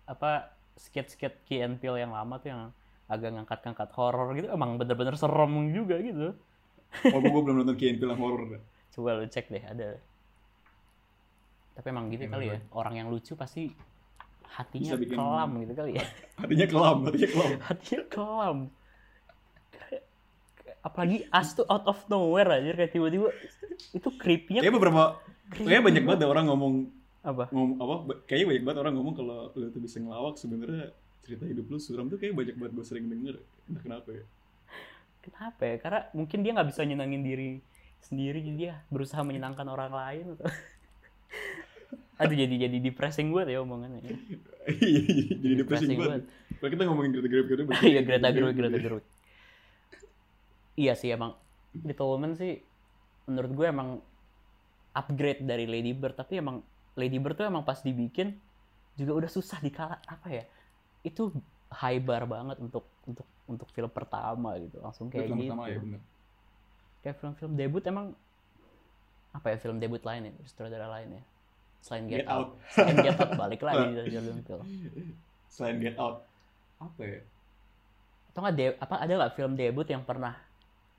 [0.05, 2.63] apa skit-skit Key and Peele yang lama tuh yang
[3.07, 6.35] agak ngangkat-ngangkat horor gitu emang bener-bener serem juga gitu.
[7.07, 8.63] oh gue belum nonton Kian film horror dah.
[8.91, 9.95] Coba lu cek deh ada.
[11.75, 13.71] Tapi emang gitu Iya, kali ya, orang yang lucu pasti
[14.49, 16.05] hatinya kelam gitu kali ya.
[16.43, 18.59] hatinya kelam hatinya kelam hatinya kelam.
[20.85, 23.29] Apalagi As tuh out of nowhere aja kayak tiba-tiba
[23.95, 25.03] itu creepy-nya kayaknya beberapa
[25.53, 26.75] kayaknya banyak banget ada orang ngomong
[27.23, 27.45] apa?
[27.51, 27.95] ngomong apa
[28.27, 30.95] kayaknya banyak banget orang ngomong kalau lu tuh bisa ngelawak sebenarnya
[31.27, 33.37] cerita hidup lu suram tuh kayak banyak banget gue sering denger
[33.69, 34.25] entah kenapa ya
[35.29, 35.77] Kenapa ya?
[35.77, 37.51] Karena mungkin dia nggak bisa nyenangin diri
[38.01, 40.25] sendiri, jadi dia berusaha menyenangkan orang lain.
[40.39, 40.47] Atau...
[42.25, 44.01] Aduh jadi jadi depressing banget ya omongannya.
[44.03, 44.17] ya.
[44.83, 45.01] iya
[45.39, 46.23] jadi depressing banget
[46.59, 47.63] kalau kita ngomongin Greta Gerwig itu
[47.95, 49.07] Iya Greta Gerwig, Greta Gerwig.
[50.79, 51.35] Iya sih emang
[51.75, 52.63] Little Women sih
[53.27, 53.99] menurut gue emang
[54.95, 56.63] upgrade dari Lady Bird tapi emang
[56.95, 58.39] Lady Bird tuh emang pas dibikin
[58.99, 60.45] juga udah susah dikala apa ya
[61.07, 61.31] itu
[61.71, 65.53] high bar banget untuk untuk untuk film pertama gitu langsung kayak film gitu.
[65.53, 66.01] pertama ya bener.
[66.99, 68.07] Kayak film-film debut emang
[69.31, 71.23] apa ya film debut lain ya sutradara lain ya.
[71.79, 72.35] Selain Get, Get Out.
[72.35, 72.51] Out.
[72.75, 74.65] Selain Get Out balik lagi dari Peele
[75.49, 76.27] selain Get Out
[76.79, 77.21] apa ya?
[78.31, 80.48] Atau nggak de- apa ada nggak film debut yang pernah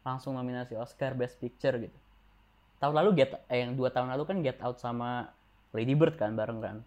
[0.09, 1.97] langsung nominasi Oscar Best Picture gitu.
[2.81, 5.29] Tahun lalu Get eh, yang dua tahun lalu kan Get Out sama
[5.75, 6.77] Lady Bird kan bareng kan?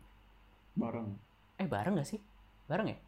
[0.75, 1.15] Bareng.
[1.61, 2.19] Eh bareng nggak sih?
[2.67, 2.99] Bareng ya?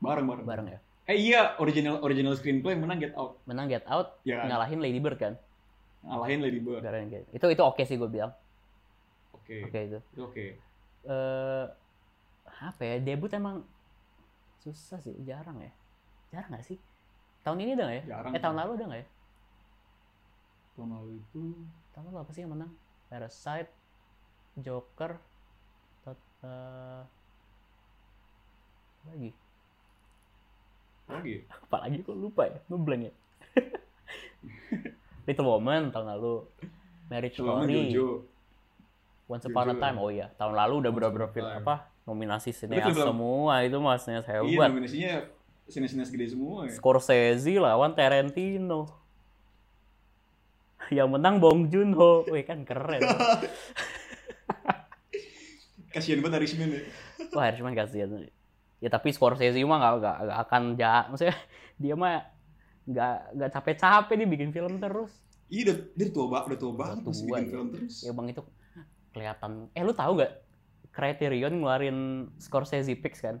[0.00, 0.46] Bareng bareng.
[0.46, 0.78] Bareng ya?
[1.04, 3.36] Eh iya original original screenplay menang Get Out.
[3.44, 4.48] Menang Get Out ya kan?
[4.48, 5.34] ngalahin Lady Bird kan?
[6.06, 6.80] Ngalahin Lady Bird.
[6.80, 8.32] Ngalahin Get- itu itu oke sih gue bilang.
[9.36, 9.68] Oke.
[9.68, 9.98] Oke itu.
[10.16, 10.44] Itu oke.
[11.04, 11.64] Eh
[12.64, 13.66] apa ya debut emang
[14.62, 15.72] susah sih jarang ya.
[16.32, 16.78] Jarang nggak sih?
[17.44, 18.04] Tahun ini udah nggak ya?
[18.08, 18.32] Jarang.
[18.32, 19.08] Eh tahun lalu udah nggak ya
[20.74, 21.42] tahun lalu itu
[21.94, 22.72] tahun lalu apa sih yang menang?
[23.06, 23.70] Parasite
[24.58, 25.18] Joker
[26.02, 27.06] tot, apa
[29.10, 29.30] lagi?
[31.10, 31.40] Lagi ya?
[31.64, 31.96] apa lagi?
[32.02, 32.58] Kok lupa ya?
[32.70, 33.12] Ngeblank ya.
[35.26, 36.44] Little Woman tahun lalu.
[37.08, 37.74] Marriage Selama Story.
[37.92, 38.06] Jojo.
[39.24, 39.74] Once Upon a.
[39.80, 39.96] Time.
[39.96, 41.88] Oh iya tahun lalu udah beberapa film apa?
[42.04, 45.24] Nominasi sineas semua itu mas sineas iya hebat nominasinya
[45.64, 46.76] sines-sines gede semua ya.
[46.76, 49.03] Scorsese lawan Tarantino
[50.96, 53.00] yang menang Bong Joon Ho wih kan keren.
[55.94, 56.80] Kasihan banget Irishman ya.
[57.32, 58.10] Wah Irishman kasihan.
[58.82, 61.36] Ya tapi Scorsese mah gak, gak, gak akan jahat maksudnya
[61.78, 62.26] dia mah
[62.84, 65.14] nggak nggak capek-capek dia bikin film terus.
[65.48, 67.52] Iya udah dia tua banget udah tua banget masih tua, bikin ya.
[67.54, 67.94] film terus.
[68.02, 68.42] Ya bang itu
[69.14, 69.50] kelihatan.
[69.72, 70.32] Eh lu tahu gak
[70.90, 71.98] Criterion ngeluarin
[72.42, 73.38] Scorsese Picks kan?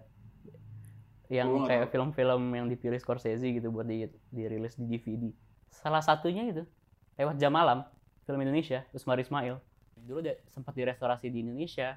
[1.26, 5.34] Yang nggak kayak film-film yang dipilih Scorsese gitu buat di dirilis di DVD
[5.74, 6.62] salah satunya itu
[7.14, 7.86] lewat jam malam
[8.24, 9.58] film Indonesia Usmar Ismail.
[9.94, 11.96] Dulu sempat direstorasi di Indonesia.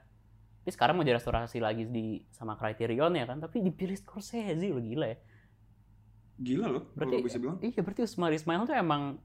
[0.61, 3.39] Tapi sekarang mau direstorasi lagi di sama Criterion ya kan?
[3.39, 5.17] Tapi dipilih Scorsese lo gila ya.
[6.37, 7.57] Gila loh Berarti- kalau bisa bilang.
[7.63, 9.17] iya berarti Usmar Ismail tuh emang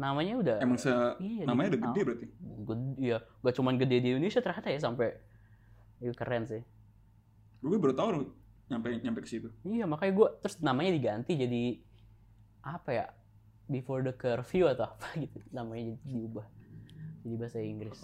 [0.00, 0.88] namanya udah emang se
[1.20, 2.26] iya, namanya udah gede berarti?
[2.40, 5.12] Gede, iya gak cuman gede di Indonesia ternyata ya sampai
[6.00, 6.64] itu keren sih.
[7.60, 8.08] Gue baru tahu
[8.72, 9.52] nyampe nyampe ke situ.
[9.62, 11.62] Iya makanya gue terus namanya diganti jadi
[12.64, 13.06] apa ya
[13.70, 15.38] before the curfew atau apa gitu.
[15.54, 16.46] Namanya jadi diubah.
[17.22, 18.00] Jadi bahasa Inggris.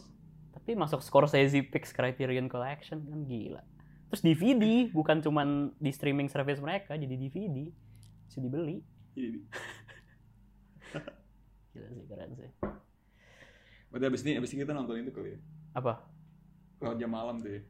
[0.55, 3.63] Tapi masuk Scorsese Picks Criterion Collection kan gila.
[4.09, 7.69] Terus DVD bukan cuman di streaming service mereka jadi DVD
[8.31, 8.81] bisa dibeli.
[9.19, 9.41] Ini.
[11.75, 12.51] gila sih keren sih.
[13.91, 15.39] Berarti abis ini abis ini kita nonton itu kali ya?
[15.75, 16.07] Apa?
[16.79, 17.63] Kalau jam malam tuh ya?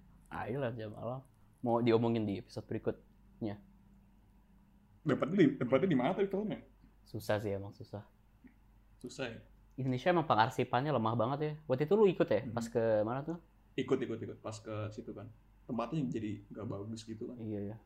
[0.44, 1.24] Ayo lah jam malam.
[1.64, 3.00] Mau diomongin di episode berikut
[5.06, 6.58] dapatnya di dapatnya di mana tadi filmnya
[7.06, 8.02] susah sih emang susah
[8.98, 9.40] susah ya
[9.76, 11.52] Indonesia emang pengarsipannya lemah banget ya.
[11.68, 12.52] Waktu itu lu ikut ya Mhm.
[12.52, 13.36] pas ke mana tuh?
[13.76, 15.28] ikut ikut ikut pas ke situ kan
[15.68, 17.76] tempatnya jadi nggak bagus gitu kan Iya ya.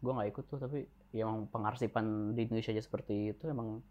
[0.00, 0.78] Gua nggak ikut tuh tapi
[1.12, 3.84] ya emang pengarsipan di Indonesia aja seperti itu emang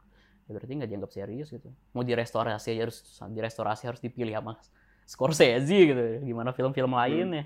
[0.45, 1.69] ya berarti nggak dianggap serius gitu.
[1.93, 4.57] Mau direstorasi aja harus direstorasi harus dipilih sama
[5.05, 6.01] Scorsese gitu.
[6.25, 7.45] Gimana film-film lain ya?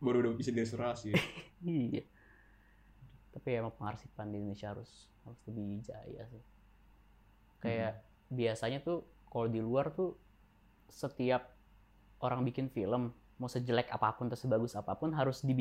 [0.00, 1.20] baru udah bisa direstorasi ya.
[1.60, 2.08] Iya.
[3.30, 6.42] Tapi emang pengarsipan di Indonesia harus harus lebih jaya sih.
[7.60, 8.00] Kayak
[8.32, 10.16] biasanya tuh kalau di luar tuh
[10.90, 11.54] setiap
[12.20, 15.54] orang bikin film mau sejelek apa pun atau sebagus apa pun harus di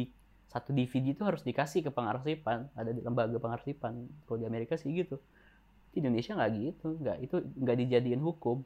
[0.50, 2.74] satu DVD itu harus dikasih ke pengarsipan.
[2.74, 4.10] Ada di lembaga pengarsipan.
[4.26, 5.22] Kalau di Amerika sih gitu.
[5.93, 6.88] Di Indonesia nggak gitu.
[6.98, 8.65] Nggak itu nggak dijadiin hukum.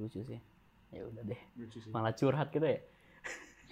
[0.00, 0.40] Lucu sih.
[0.88, 1.40] Ya udah deh.
[1.92, 2.80] Malah curhat gitu ya.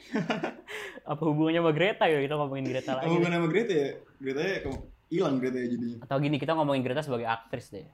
[1.10, 2.20] Apa hubungannya sama Greta ya?
[2.20, 3.08] Kita ngomongin Greta lagi.
[3.16, 5.98] Bukan nama Greta ya, Greta ya kamu hilang Greta ya jadinya.
[6.00, 7.86] atau gini kita ngomongin Greta sebagai aktris deh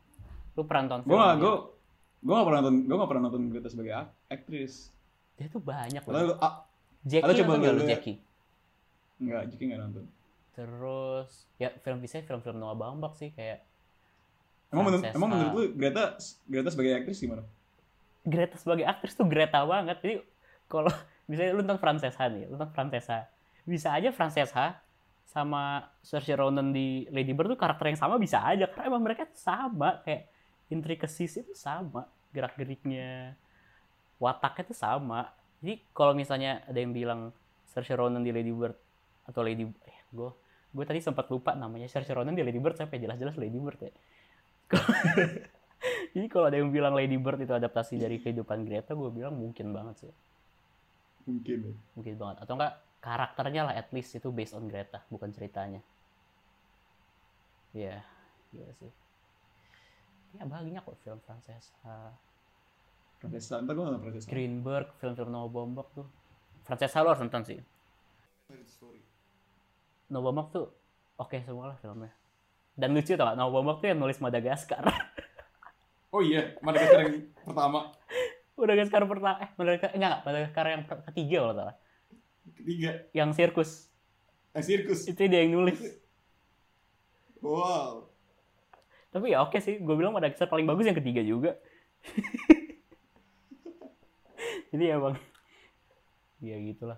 [0.53, 1.42] lu pernah nonton Gue gak, filmnya?
[1.42, 1.55] gue
[2.22, 4.75] gue gak pernah nonton, gue gak pernah nonton Greta sebagai ak- aktris.
[5.33, 6.55] dia tuh banyak loh lu, ah,
[7.03, 7.85] Jackie Atau coba nonton nggak lu.
[7.87, 8.16] Jackie
[9.18, 10.05] enggak, Jiki gak nonton.
[10.53, 13.64] terus ya film bisa film-film Noah Baumbach sih kayak
[14.68, 17.44] Emang menurut, emang menurut lu Greta, Greta sebagai aktris gimana?
[18.22, 19.96] Greta sebagai aktris tuh Greta banget.
[19.98, 20.14] Jadi
[20.66, 20.88] kalau
[21.25, 23.29] misalnya lu nonton Francesca nih, lu nonton Francesca,
[23.62, 24.81] bisa aja Francesca
[25.33, 29.25] sama Saoirse Ronan di Lady Bird tuh karakter yang sama bisa aja karena emang mereka
[29.33, 30.29] sama kayak
[30.68, 32.05] intricacies itu sama,
[32.37, 33.33] gerak-geriknya,
[34.21, 35.33] wataknya tuh sama.
[35.64, 37.33] Jadi kalau misalnya ada yang bilang
[37.73, 38.77] Saoirse Ronan di Lady Bird
[39.25, 40.31] atau Lady eh, gue
[40.73, 43.92] gue tadi sempat lupa namanya Saoirse Ronan di Lady Bird sampai jelas-jelas Lady Bird ya.
[46.12, 49.73] Jadi kalau ada yang bilang Lady Bird itu adaptasi dari kehidupan Greta, gue bilang mungkin
[49.73, 50.12] banget sih.
[51.25, 51.75] Mungkin ya.
[51.97, 52.37] Mungkin banget.
[52.45, 55.83] Atau enggak karakternya lah at least itu based on Greta, bukan ceritanya.
[57.75, 57.99] Iya,
[58.55, 58.93] iya sih.
[60.38, 62.15] Ya banyak kok film Francesca.
[63.19, 64.23] Francesca, ntar gue nonton.
[64.25, 66.07] Greenberg, film-film Noah Baumbach tuh.
[66.62, 67.59] Francesca lo harus nonton sih.
[68.71, 69.03] Story.
[70.15, 70.71] Noah Baumbach tuh
[71.19, 72.15] oke semua lah filmnya.
[72.73, 74.87] Dan lucu tau gak, Noah Baumbach tuh yang nulis Madagaskar.
[76.12, 77.88] Oh iya, Madagaskar yang pertama,
[78.53, 81.77] Madagaskar pertama, eh Madagaskar, enggak, enggak, Madagaskar yang ketiga kalau nggak salah.
[82.59, 83.70] Ketiga, Yang sirkus.
[84.52, 85.07] eh, sirkus.
[85.07, 85.78] Itu dia yang nulis.
[87.42, 88.07] Wow.
[89.12, 91.59] Tapi ya oke sih, gue bilang Madagaskar paling bagus yang ketiga juga.
[94.72, 95.14] Jadi emang,
[96.40, 96.96] ya gitulah.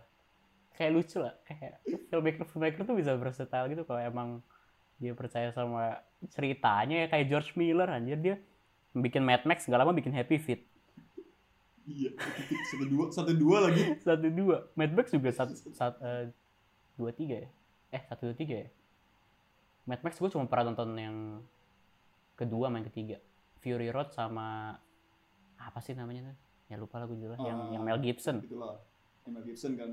[0.75, 4.29] Kayak lucu lah, kayak filmmaker filmmaker tuh bisa versatile gitu kalau emang
[4.99, 8.37] dia percaya sama ceritanya ya kayak George Miller anjir dia
[8.95, 10.67] bikin Mad Max nggak lama bikin Happy Feet
[11.85, 12.11] Iya,
[12.67, 13.83] satu dua, satu dua lagi.
[14.01, 16.33] satu dua Mad Max juga satu satu eh,
[16.95, 17.49] dua tiga ya
[17.91, 18.69] eh satu dua tiga ya
[19.85, 21.17] Mad Max gue cuma pernah nonton yang
[22.35, 23.21] kedua yang ketiga
[23.59, 24.81] Fury Road sama
[25.57, 28.81] apa sih namanya tuh ya lupa lah gue jelas yang Ah, yang Mel Gibson Itulah,
[29.27, 29.91] Mel Gibson kan.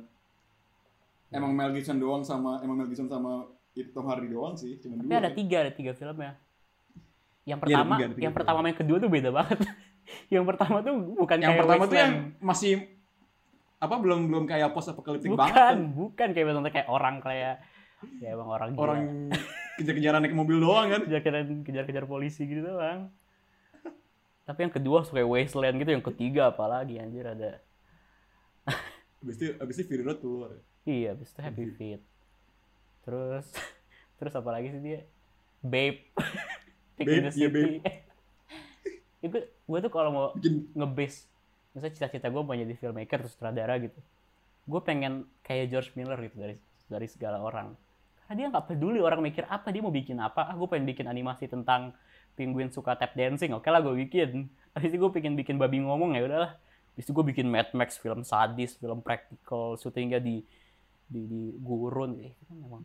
[1.30, 4.96] Emang Mel Gibson doang sama, emang Mel Gibson sama itu Tom Hardy doang sih, cuma
[4.98, 5.16] tapi dua.
[5.18, 5.36] ada kan.
[5.38, 6.36] tiga ada tiga filmnya
[7.42, 8.40] yang Iya, ada pertama tiga, ada tiga yang film.
[8.40, 9.60] pertama yang kedua tuh beda banget
[10.34, 12.44] yang pertama tuh bukan Yang kayak pertama tuh yang Wasteland.
[12.44, 12.74] masih
[13.82, 15.78] apa belum belum kayak post apokaliptik banget bukan kan.
[15.98, 17.56] bukan kayak bener kayak orang kayak
[18.18, 18.82] ya emang orang gila.
[18.82, 19.00] Orang
[19.78, 21.02] kejar-kejaran naik mobil doang kan.
[21.06, 23.10] kejar-kejar kejar-kejar polisi gitu doang.
[24.42, 27.62] Tapi yang kedua suka Wasteland gitu, yang ketiga apalagi anjir ada.
[29.22, 30.50] Habis itu habis itu Fury Road keluar.
[30.50, 30.62] ya.
[30.82, 32.02] Iya, habis itu Happy Feet.
[33.06, 33.46] Terus
[34.18, 35.06] terus apa lagi sih dia?
[35.62, 36.10] Babe.
[36.98, 37.82] Babe, iya, City.
[39.22, 41.30] Itu gue tuh kalau mau Bikin nge-base
[41.72, 43.96] misalnya cita-cita gue mau jadi filmmaker terus sutradara gitu.
[44.68, 46.56] Gue pengen kayak George Miller gitu dari
[46.92, 47.72] dari segala orang.
[48.28, 50.52] Karena dia nggak peduli orang mikir apa dia mau bikin apa.
[50.52, 51.96] Ah gue pengen bikin animasi tentang
[52.36, 54.52] penguin suka tap dancing oke lah gue bikin.
[54.76, 56.52] Habis itu gue pengen bikin babi ngomong ya udahlah.
[56.92, 60.44] Habis itu gue bikin Mad Max film sadis film praktikal syutingnya di
[61.08, 62.20] di, di gurun.
[62.20, 62.84] Eh, itu kan memang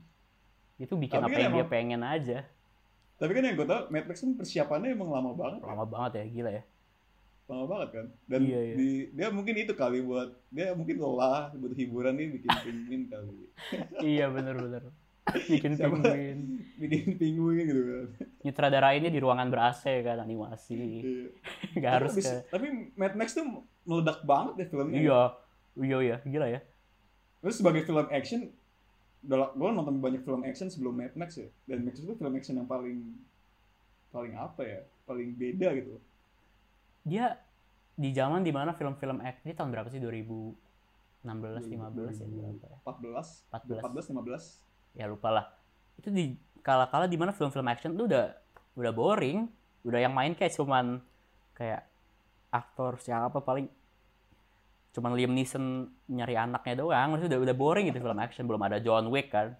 [0.76, 2.38] itu bikin Tapi apa kan yang dia pengen aja
[3.16, 5.58] Tapi kan yang gue tau, Mad Max kan persiapannya emang lama banget.
[5.58, 5.66] ya.
[5.66, 6.64] lama banget ya gila ya
[7.46, 8.06] Lama banget kan.
[8.26, 8.74] Dan Iya, iya.
[8.74, 13.34] di, dia mungkin itu kali buat, dia mungkin lelah, butuh hiburan nih bikin penguin kali.
[14.12, 14.90] iya bener-bener
[15.26, 15.90] bikin Siapa?
[15.96, 16.38] penguin
[16.76, 18.06] Bikin penguin gitu kan.
[18.42, 21.02] nyutradarainnya di ruangan ber AC kan animasi Iya.
[21.76, 23.42] nggak harus tapi, ke tapi Mad Max tuh
[23.82, 24.94] meledak banget ya filmnya.
[24.96, 25.20] iya
[25.76, 26.60] iya ya gila ya
[27.36, 28.40] Terus sebagai film action,
[29.26, 31.50] gue nonton banyak film action sebelum Mad Max ya.
[31.66, 33.02] Dan Max itu film action yang paling
[34.14, 34.80] paling apa ya?
[35.06, 35.98] Paling beda gitu.
[37.06, 37.38] dia
[37.96, 40.58] di zaman di mana film-film action ini tahun berapa sih 2016
[41.22, 44.98] 15 ya berapa ya 14, 14, 15.
[44.98, 45.46] 14 ya lupa lah
[45.96, 48.36] itu di kala-kala di mana film-film action tuh udah
[48.76, 49.48] udah boring
[49.88, 51.00] udah yang main kayak cuman
[51.56, 51.88] kayak
[52.52, 53.70] aktor siapa paling
[54.96, 58.80] cuman Liam Neeson nyari anaknya doang Maksudnya udah udah boring gitu film action belum ada
[58.80, 59.52] John Wick kan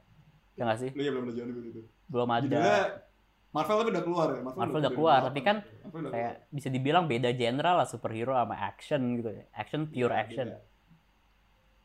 [0.57, 1.81] ya nggak sih Lu ya belum ada John Wick itu.
[2.09, 2.81] belum ada Judulnya
[3.57, 4.40] Marvel tapi udah keluar ya.
[4.44, 8.53] Marvel udah keluar, tapi kan Marvel udah kayak bisa dibilang beda genre lah superhero sama
[8.61, 9.44] action gitu ya.
[9.57, 10.22] Action pure keluar.
[10.29, 10.46] action.
[10.53, 10.61] Beda.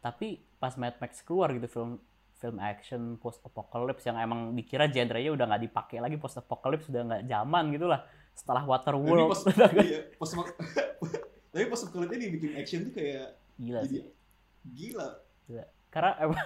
[0.04, 0.28] Tapi
[0.60, 1.92] pas Mad Max keluar gitu film
[2.42, 7.02] film action post apocalypse yang emang dikira genrenya udah nggak dipakai lagi post apocalypse udah
[7.08, 8.04] nggak zaman gitu lah.
[8.32, 9.42] setelah Tapi Waterworld pas,
[9.84, 10.30] iya, pas
[11.52, 14.04] tapi pas kulitnya dibikin action tuh kayak gila jadi sih.
[14.66, 15.08] gila.
[15.46, 15.66] Gila.
[15.94, 16.42] karena emang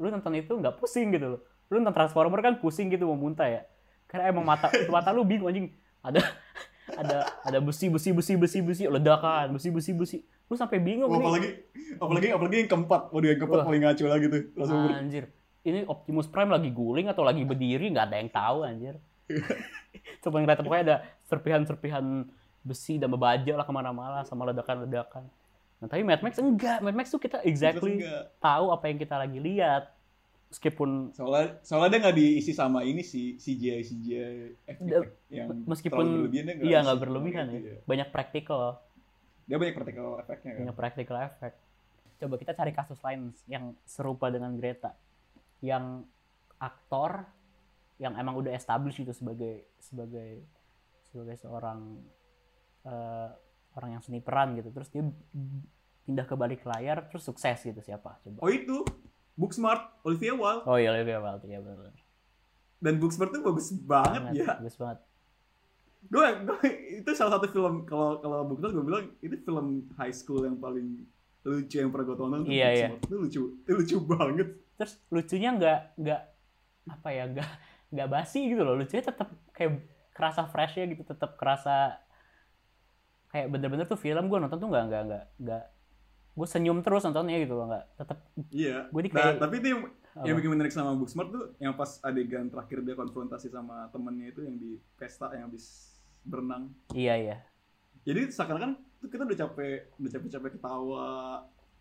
[0.00, 1.40] lu nonton itu nggak pusing gitu loh.
[1.70, 3.62] Lu nonton Transformer kan pusing gitu mau muntah ya.
[4.10, 5.70] Karena emang mata mata lu bingung anjing.
[6.02, 6.20] Ada
[6.96, 10.18] ada ada besi besi besi besi besi ledakan besi besi besi.
[10.50, 11.62] Lu sampai bingung Oh, apalagi
[12.00, 13.02] apalagi apalagi yang keempat.
[13.14, 13.66] Waduh yang keempat Wah.
[13.68, 14.42] paling ngaco lagi tuh.
[14.58, 15.24] Langsung anjir.
[15.60, 17.92] Ini Optimus Prime lagi guling atau lagi berdiri?
[17.92, 18.96] Nggak ada yang tahu anjir.
[20.24, 20.96] Cuma ngeliat pokoknya ada
[21.28, 22.24] serpihan-serpihan
[22.64, 25.28] besi dan baja lah ke mana-mana sama ledakan-ledakan
[25.80, 26.78] nah tapi Mad Max enggak.
[26.84, 28.04] Mad Max tuh kita exactly
[28.36, 29.96] tahu apa yang kita lagi lihat.
[30.50, 34.20] Meskipun Soalnya soalnya dia nggak diisi sama ini sih CGI CGI
[34.66, 37.74] efek yang meskipun berlebihan dia iya nggak berlebihan gitu, ya.
[37.78, 37.86] iya.
[37.86, 38.82] banyak praktikal
[39.46, 40.60] Dia banyak practical efeknya kan.
[40.66, 41.56] banyak practical effect.
[42.18, 44.90] Coba kita cari kasus lain yang serupa dengan Greta.
[45.62, 46.02] Yang
[46.58, 47.24] aktor
[48.02, 50.42] yang emang udah established itu sebagai sebagai
[51.10, 51.98] sebagai seorang
[52.86, 53.28] eh,
[53.80, 55.00] orang yang seni peran gitu terus dia
[56.04, 58.38] pindah ke balik layar terus sukses gitu siapa coba.
[58.44, 58.84] Oh itu.
[59.40, 60.68] Booksmart Olivia Wilde.
[60.68, 61.96] Oh iya Olivia Wilde ya benar
[62.80, 64.46] dan Booksmart tuh bagus banget banget ya.
[64.56, 64.98] bagus banget.
[66.08, 66.26] Gue
[67.04, 71.04] itu salah satu film kalau kalau Booksmart gue bilang itu film high school yang paling
[71.44, 72.88] lucu yang pernah gue tonton Iya, iya.
[72.96, 74.48] Itu lucu, itu lucu banget.
[74.80, 76.20] terus lucunya nggak nggak
[76.88, 77.50] apa ya nggak
[77.92, 78.72] nggak basi gitu loh.
[78.80, 79.84] Lucunya tetap kayak
[80.16, 82.00] kerasa fresh ya gitu tetap kerasa
[83.30, 85.64] kayak bener-bener tuh film gue nonton tuh nggak nggak nggak nggak
[86.30, 88.18] gue senyum terus nontonnya gitu loh nggak tetap
[88.50, 88.86] Iya.
[88.88, 90.24] Gua ini Nah, tapi itu yang, apa?
[90.24, 94.40] yang bikin menarik sama Booksmart tuh yang pas adegan terakhir dia konfrontasi sama temennya itu
[94.42, 96.70] yang di pesta yang habis berenang.
[96.90, 97.36] iya iya
[98.00, 101.08] Jadi seakan-akan tuh kita udah capek, udah capek-capek ketawa.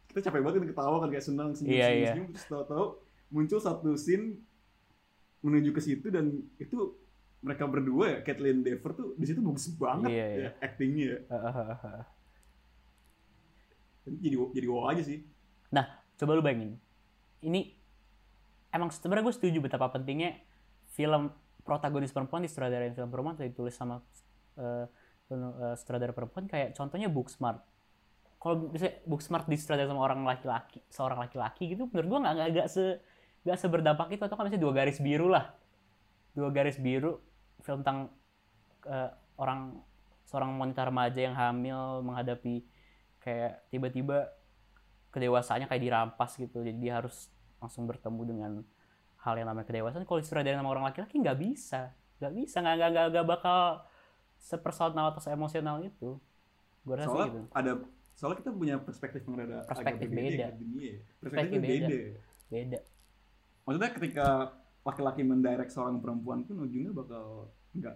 [0.05, 2.11] Kita capek banget ketawa kan kayak senang senyum Iya, senyum, iya.
[2.11, 2.85] senyum terus tahu-tahu
[3.29, 4.41] muncul satu scene
[5.39, 6.25] menuju ke situ dan
[6.57, 6.98] itu
[7.39, 10.49] mereka berdua ya Kathleen Dever tuh di situ bagus banget Iya, ya iya.
[10.59, 11.19] actingnya ya.
[14.05, 14.17] Jadi
[14.55, 15.23] jadi wow aja sih.
[16.19, 16.75] coba lu bayangin
[17.39, 17.71] ini
[18.75, 20.35] emang sebenarnya gue setuju betapa pentingnya
[20.91, 21.31] film
[21.63, 24.03] protagonis perempuan disutradarain film perempuan atau ditulis sama
[25.31, 27.63] pen- eh, sutradara perempuan kayak contohnya Booksmart
[28.35, 32.99] kalau misalnya Booksmart disutradarain sama orang laki-laki seorang laki-laki gitu menurut gue nggak nggak se
[33.47, 35.55] nggak seberdampak itu atau kan misalnya dua garis biru lah
[36.35, 37.15] dua garis biru
[37.63, 38.11] film tentang
[38.87, 39.79] eh, orang
[40.25, 42.61] seorang wanita remaja yang hamil menghadapi
[43.17, 44.29] kayak tiba-tiba
[45.09, 48.51] kedewasaannya kayak dirampas gitu jadi dia harus langsung bertemu dengan
[49.19, 51.91] hal yang namanya kedewasaan kalau disutradarain sama orang laki-laki nggak bisa
[52.21, 53.59] nggak bisa nggak nggak nggak bakal
[54.39, 56.15] sepersonal atau seemosional itu
[56.85, 57.71] gue rasa Soalnya gitu ada
[58.15, 60.39] soalnya kita punya perspektif yang rada Perspektif agak berbeda beda.
[60.39, 60.99] ya, dunia ya.
[61.19, 61.87] Perspektif Perspektifnya beda.
[61.87, 62.19] beda.
[62.49, 62.79] beda
[63.67, 64.27] Maksudnya ketika
[64.81, 67.95] laki-laki mendirect seorang perempuan pun ujungnya bakal enggak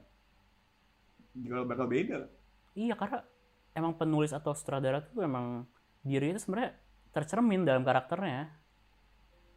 [1.34, 2.30] juga bakal beda.
[2.74, 3.26] iya karena
[3.74, 5.65] emang penulis atau sutradara tuh emang
[6.02, 6.78] diri itu sebenarnya
[7.10, 8.54] tercermin dalam karakternya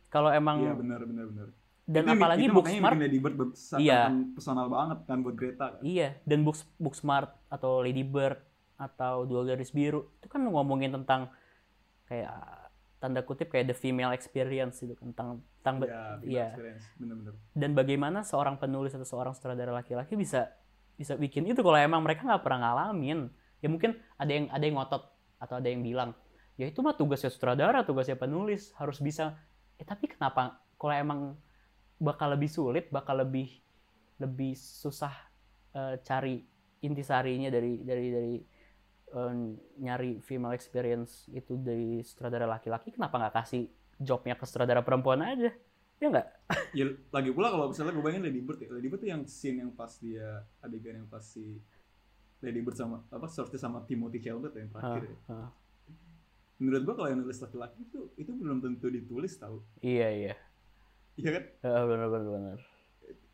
[0.08, 1.48] kalau emang Iya benar benar benar.
[1.84, 3.36] dan Itu- apalagi itu Booksmart bikin Lady Bird
[3.76, 4.00] Iya.
[4.32, 5.80] personal banget kan buat Greta kan.
[5.82, 8.40] Iya, dan Books Booksmart atau Lady Bird
[8.76, 11.28] atau Dua Garis Biru itu kan ngomongin tentang
[12.06, 12.65] kayak
[12.96, 16.46] tanda kutip kayak the female experience itu tentang tentang be- Iya, iya.
[16.48, 16.84] experience.
[16.96, 17.34] Benar-benar.
[17.52, 20.48] dan bagaimana seorang penulis atau seorang sutradara laki-laki bisa
[20.94, 23.28] bisa bikin itu kalau emang mereka nggak pernah ngalamin
[23.60, 25.02] ya mungkin ada yang ada yang ngotot
[25.36, 26.16] atau ada yang bilang
[26.56, 29.36] ya itu mah tugasnya sutradara tugasnya penulis harus bisa
[29.76, 31.20] ya tapi kenapa kalau emang
[31.98, 33.60] bakal lebih sulit bakal lebih
[34.16, 35.12] lebih susah
[35.72, 36.40] eh, cari
[36.80, 38.34] intisarinya dari dari dari
[39.12, 39.32] eh,
[39.78, 45.50] nyari female experience itu dari sutradara laki-laki kenapa nggak kasih jobnya ke sutradara perempuan aja
[45.96, 46.28] ya nggak
[46.76, 48.68] Ya lagi pula kalau misalnya gue bayangin Lady Bird ya.
[48.68, 51.56] Lady Bird tuh yang scene yang pas dia adegan yang pas si
[52.44, 55.16] Lady Bird sama apa sorti sama Timothy Chalamet ya, yang terakhir ya.
[55.32, 55.50] Ah.
[56.60, 59.64] Menurut gua kalau yang nulis laki-laki itu itu belum tentu ditulis tahu.
[59.80, 60.34] Iya iya.
[61.16, 61.44] Iya kan?
[61.64, 62.58] Eh, benar benar benar.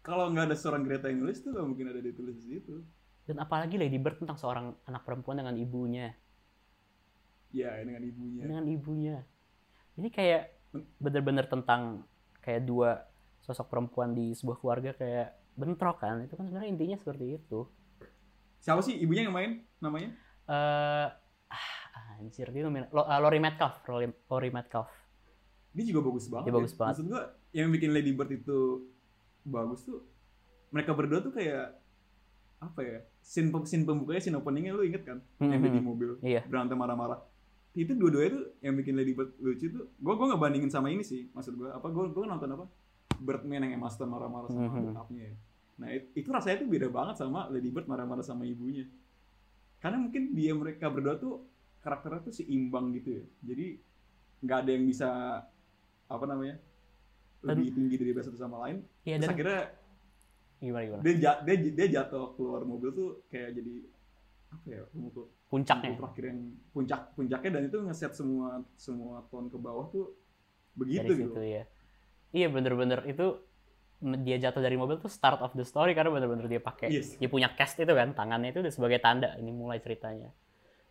[0.06, 2.78] Kalau nggak ada seorang Greta yang nulis tuh nggak mungkin ada ditulis di situ.
[3.22, 6.10] Dan apalagi Lady Bird tentang seorang anak perempuan dengan ibunya,
[7.52, 8.42] Ya dengan ibunya.
[8.48, 9.16] dengan ibunya.
[10.00, 10.42] Ini kayak
[10.98, 12.08] bener-bener tentang
[12.40, 13.04] kayak dua
[13.44, 16.24] sosok perempuan di sebuah keluarga kayak bentrok kan.
[16.24, 17.68] Itu kan sebenarnya intinya seperti itu.
[18.62, 20.10] Siapa sih ibunya yang main namanya?
[20.48, 21.08] Eh
[21.52, 24.88] ah, anjir dia nomin ah, Lori Metcalf, Lori, Lori Metcalf.
[25.76, 26.44] Dia juga bagus banget.
[26.48, 26.58] Dia ya.
[26.58, 26.92] bagus banget.
[26.96, 28.88] Maksud gua yang bikin Lady Bird itu
[29.44, 30.06] bagus tuh
[30.72, 31.81] mereka berdua tuh kayak
[32.62, 32.98] apa ya?
[33.18, 35.18] Scene scene pembukanya, scene openingnya lu inget kan?
[35.38, 35.84] Yang dia di Mhm.
[35.84, 36.46] mobil Iya.
[36.46, 37.18] berantem marah-marah.
[37.72, 39.90] Itu dua-duanya tuh yang bikin Lady Bird lucu tuh.
[39.98, 41.26] Gua gua nggak bandingin sama ini sih.
[41.32, 41.88] Maksud gua apa?
[41.88, 42.64] Gua gua nonton apa?
[43.18, 44.94] Birdman yang Emma Stone marah-marah sama Mhm.
[44.94, 45.34] bokapnya ya.
[45.72, 48.86] Nah it- itu rasanya tuh beda banget sama Lady Bird marah-marah sama ibunya.
[49.80, 51.42] Karena mungkin dia mereka berdua tuh
[51.80, 53.24] karakternya tuh seimbang gitu ya.
[53.42, 53.66] Jadi
[54.42, 55.08] nggak ada yang bisa
[56.06, 56.58] apa namanya
[57.42, 58.84] lebih tinggi dari satu sama lain.
[59.02, 59.60] Iya Terus dan akhirnya
[60.62, 61.02] gimana gimana?
[61.02, 63.74] dia, dia dia jatuh keluar mobil tuh kayak jadi
[64.48, 65.90] apa ya pemukul Puncaknya.
[65.90, 66.40] pemukul terakhir yang
[66.70, 70.14] puncak puncaknya dan itu ngeset semua semua ton ke bawah tuh
[70.72, 71.32] begitu dari gitu.
[71.32, 71.64] situ ya.
[72.32, 73.26] Iya bener-bener itu
[74.18, 77.14] dia jatuh dari mobil tuh start of the story karena bener-bener dia pakai Yes.
[77.16, 80.32] dia punya cast itu kan tangannya itu udah sebagai tanda ini mulai ceritanya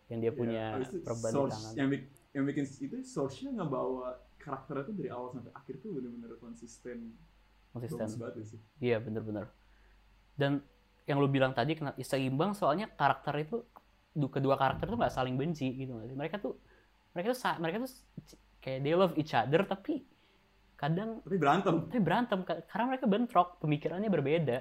[0.08, 1.74] yang dia punya Ya, habis itu perban di tangan.
[1.76, 4.08] yang bik- yang bikin itu source-nya ngebawa
[4.38, 6.98] karakternya tuh dari awal sampai akhir tuh bener-bener konsisten
[7.70, 8.00] konsisten.
[8.00, 9.46] bagus banget sih Iya bener-bener.
[10.38, 10.62] Dan
[11.10, 12.54] yang lu bilang tadi kena seimbang?
[12.56, 13.64] Soalnya karakter itu
[14.12, 16.16] du- kedua karakter tuh nggak saling benci gitu sih?
[16.16, 16.58] Mereka tuh
[17.16, 17.92] mereka tuh mereka tuh
[18.62, 20.06] kayak they love each other tapi
[20.78, 21.76] kadang tapi berantem.
[21.90, 24.58] Tapi berantem ka- karena mereka bentrok pemikirannya berbeda.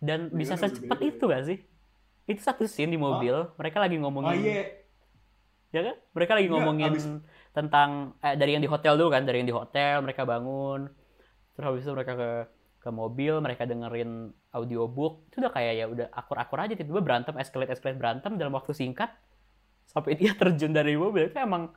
[0.00, 1.58] Dan bisa secepat berbeda, itu gak sih?
[2.28, 4.64] Itu satu scene di mobil mereka lagi oh ngomongin iya.
[5.70, 5.96] Ya kan?
[6.16, 7.22] Mereka lagi Enggak, ngomongin abis-
[7.54, 7.90] tentang
[8.22, 10.90] eh, dari yang di hotel dulu kan, dari yang di hotel mereka bangun,
[11.54, 12.30] terus habis itu mereka ke
[12.80, 17.72] ke mobil, mereka dengerin audiobook, itu udah kayak ya udah akur-akur aja tiba-tiba berantem, escalate
[17.76, 19.12] escalate berantem dalam waktu singkat
[19.84, 21.70] sampai dia terjun dari mobil itu emang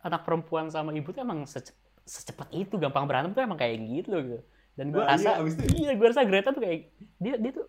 [0.00, 4.16] anak perempuan sama ibu tuh emang sece- secepat itu gampang berantem tuh emang kayak gitu
[4.20, 4.40] gitu.
[4.76, 6.78] Dan gue Nah, rasa iya, itu iya gue rasa Greta tuh kayak
[7.20, 7.66] dia dia tuh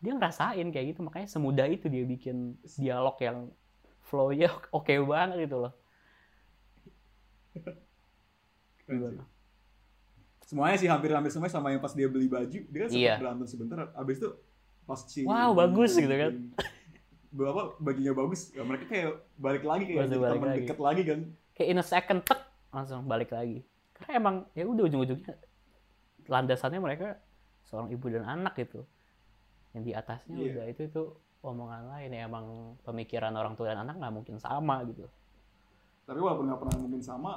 [0.00, 3.38] dia ngerasain kayak gitu makanya semudah itu dia bikin dialog yang
[4.04, 5.72] flow-nya oke banget gitu loh.
[8.86, 9.35] Gimana?
[10.46, 13.14] Semuanya sih hampir-hampir semuanya sama yang pas dia beli baju dia kan sempat Iya.
[13.18, 14.28] berantem sebentar abis itu
[14.84, 16.32] pas si Wow, bagus gitu kan.
[17.28, 20.58] Bapak baginya bagus ya, mereka kayak balik lagi kayak jadi teman lagi.
[20.62, 21.20] deket lagi kan
[21.52, 22.40] kayak in a second tek
[22.70, 23.60] langsung balik lagi
[23.92, 25.34] karena emang ya udah ujung-ujungnya
[26.24, 27.18] landasannya mereka
[27.62, 28.86] seorang ibu dan anak gitu
[29.72, 30.48] yang di atasnya Iya.
[30.48, 31.02] udah itu itu
[31.42, 32.46] omongan lain ya emang
[32.80, 35.04] pemikiran orang tua dan anak nggak mungkin sama gitu
[36.02, 37.32] tapi walaupun nggak pernah mungkin sama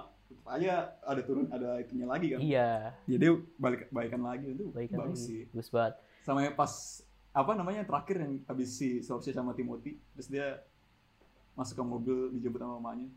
[0.46, 2.40] aja ada turun ada itunya lagi kan.
[2.40, 2.94] Iya.
[3.06, 3.26] Jadi
[3.58, 5.28] balik baikan lagi itu baikan bagus lagi.
[5.28, 5.42] sih.
[5.54, 5.94] Bagus banget.
[6.22, 6.74] Sama yang pas
[7.30, 10.66] apa namanya terakhir yang habis si Source sama Timothy terus dia
[11.54, 13.10] masuk ke mobil dijemput sama mamanya.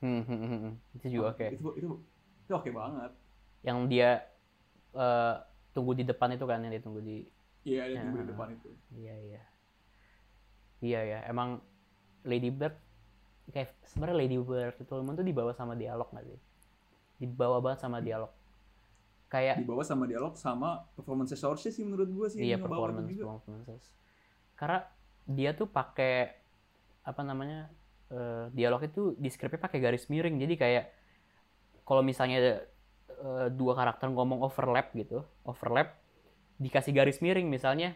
[0.00, 0.72] Hmm, hmm, hmm, hmm.
[1.00, 1.46] itu juga oke.
[1.56, 1.88] Itu itu
[2.44, 3.12] itu oke banget.
[3.64, 4.08] Yang dia
[4.92, 5.34] eh,
[5.72, 7.24] tunggu di depan itu kan yang dia tunggu di
[7.64, 8.30] iya dia tunggu di Ya.
[8.32, 8.70] depan itu.
[8.92, 9.42] Iya iya.
[10.76, 11.64] Iya ya, emang
[12.22, 12.76] Lady Bird
[13.50, 16.38] kayak sebenarnya Lady Bird itu tuh dibawa sama dialog nggak sih?
[17.22, 18.32] Dibawa banget sama dialog.
[19.26, 23.38] Kayak dibawa sama dialog sama performance Source sih menurut gua sih iya performance juga.
[23.38, 23.84] performances.
[24.54, 24.86] Karena
[25.26, 26.30] dia tuh pakai
[27.06, 27.70] apa namanya
[28.10, 30.38] eh, dialog itu di skripnya pakai garis miring.
[30.38, 30.84] Jadi kayak
[31.86, 32.62] kalau misalnya
[33.10, 35.94] eh, dua karakter ngomong overlap gitu, overlap
[36.56, 37.92] dikasih garis miring misalnya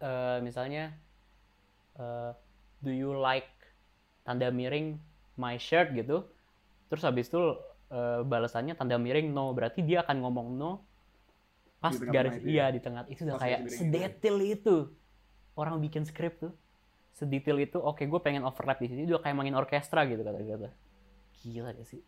[0.00, 0.96] eh, misalnya
[1.98, 2.32] eh,
[2.82, 3.61] do you like
[4.26, 4.86] tanda miring
[5.38, 6.26] my shirt gitu.
[6.90, 7.42] Terus habis itu
[7.92, 10.72] eh, balasannya tanda miring no, berarti dia akan ngomong no
[11.82, 12.62] pas Di garis itu ya?
[12.62, 13.02] iya di tengah.
[13.12, 13.78] Itu udah Pas kayak itu ya?
[13.78, 14.76] sedetil itu.
[15.60, 16.52] Orang bikin skrip tuh
[17.18, 19.00] sedetail itu oke gue pengen overlap di sini.
[19.08, 20.70] Udah kayak main orkestra gitu kata kata
[21.42, 22.00] gila gak sih?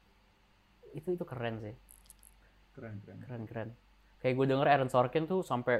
[0.98, 1.74] Itu itu keren sih.
[2.74, 3.18] Keren keren.
[3.26, 3.68] Keren keren.
[4.20, 5.76] Kayak gue denger Aaron Sorkin tuh sampai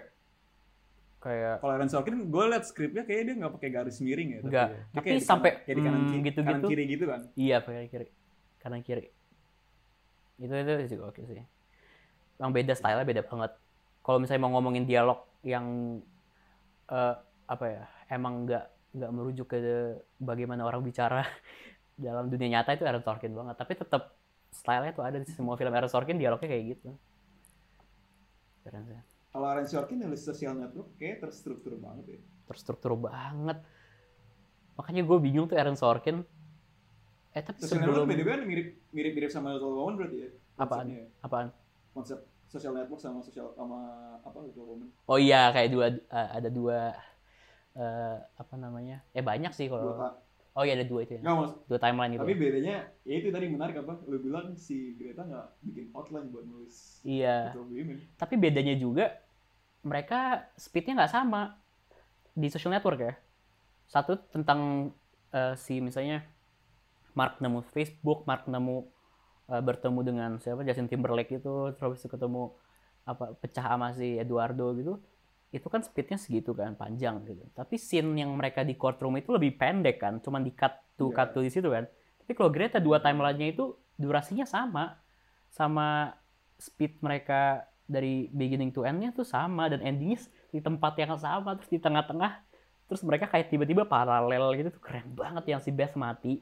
[1.25, 4.69] kayak kalau Aaron Sorkin gue liat skripnya kayaknya dia nggak pakai garis miring ya Nggak.
[4.69, 6.45] Dia Tapi kayak sampai, kanan, kayak di kanan, hmm, kiri, gitu-gitu.
[6.45, 7.21] kanan kiri gitu kan.
[7.33, 8.07] Iya kanan kiri.
[8.61, 9.05] Kanan kiri.
[10.37, 11.45] Itu itu juga oke sih.
[12.37, 13.53] Yang beda stylenya beda banget.
[14.05, 15.65] Kalau misalnya mau ngomongin dialog yang
[16.93, 17.15] eh,
[17.49, 18.65] apa ya emang nggak
[18.95, 19.59] nggak merujuk ke
[20.21, 21.25] bagaimana orang bicara
[22.05, 23.57] dalam dunia nyata itu Aaron Sorkin banget.
[23.57, 24.13] Tapi tetap
[24.53, 26.93] stylenya tuh ada di semua film Aaron Sorkin dialognya kayak gitu.
[28.61, 33.59] Keren sih kalau Aaron Sorkin nulis social network kayak terstruktur banget ya terstruktur banget
[34.75, 36.23] makanya gue bingung tuh Aaron Sorkin
[37.35, 40.31] eh tapi social network sebelum beda kan mirip mirip mirip sama Little Woman berarti ya
[40.55, 40.87] Apaan?
[40.87, 41.03] ya.
[41.19, 41.51] apaan
[41.91, 43.79] konsep social network sama social sama
[44.23, 46.95] apa Little Woman Oh iya kayak dua eh, ada dua
[47.75, 49.03] eh, apa namanya?
[49.11, 49.99] Eh banyak sih kalau
[50.55, 51.27] Oh iya ada dua itu ya.
[51.27, 52.23] nggak Dua timeline gitu.
[52.23, 56.47] tapi bedanya ya itu tadi menarik apa lu bilang si Greta nggak bikin outline buat
[56.47, 57.51] nulis Iya.
[58.15, 59.11] Tapi bedanya juga
[59.85, 61.61] mereka speednya nggak sama
[62.35, 63.15] di social network ya.
[63.87, 64.91] Satu tentang
[65.31, 66.25] eh, si misalnya
[67.15, 68.89] Mark nemu Facebook, Mark nemu
[69.53, 72.57] eh, bertemu dengan siapa Justin Timberlake itu, terus ketemu
[73.05, 74.99] apa pecah sama si Eduardo gitu.
[75.55, 77.45] Itu kan speednya segitu kan, panjang gitu.
[77.55, 81.17] Tapi scene yang mereka di courtroom itu lebih pendek kan, cuman di cut to Iya.
[81.23, 81.87] cut to di situ kan.
[82.25, 84.99] Tapi kalau Greta dua timeline-nya itu durasinya sama
[85.55, 86.11] sama
[86.59, 90.17] speed mereka dari beginning to endnya tuh sama dan endingnya
[90.49, 92.33] di tempat yang sama terus di tengah-tengah
[92.85, 96.41] terus mereka kayak tiba-tiba paralel gitu tuh keren banget yang si Beth mati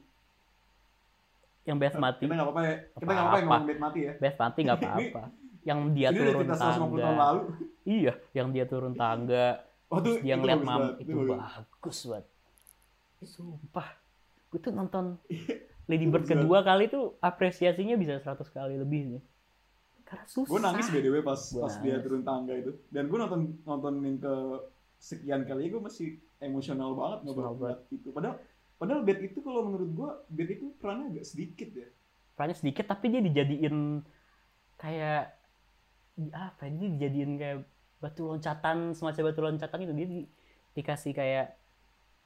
[1.63, 2.75] yang Beth mati Kita nggak apa-apa ya.
[2.91, 4.13] Kita nggak apa-apa ngomong Beth mati ya.
[4.19, 5.23] Beth mati nggak apa-apa
[5.69, 7.41] yang dia Ini turun cerita 150 tahun tangga lalu.
[7.87, 9.47] iya yang dia turun tangga
[9.87, 11.29] Oh, terus dia itu ngeliat bagus mam banget, itu bagus.
[11.29, 12.25] banget
[13.23, 13.87] sumpah
[14.49, 15.05] gue tuh nonton
[15.89, 19.21] Lady Itu Bird kedua kali tuh apresiasinya bisa 100 kali lebih nih
[20.23, 22.03] susah Gue nangis btw pas Gua pas dia nangis.
[22.03, 22.71] turun tangga itu.
[22.87, 24.33] Dan gue nonton nontonin ke
[24.97, 26.07] sekian kali gue masih
[26.39, 28.09] emosional banget ngebahas itu.
[28.09, 28.37] Padahal
[28.75, 31.87] padahal Beth itu kalau menurut gue Beth itu perannya agak sedikit ya.
[32.33, 34.01] perannya sedikit tapi dia dijadiin
[34.75, 35.37] kayak
[36.13, 37.57] di- apa ya, dia dijadiin kayak
[37.99, 40.29] batu loncatan semacam batu loncatan gitu dia di-
[40.73, 41.53] dikasih kayak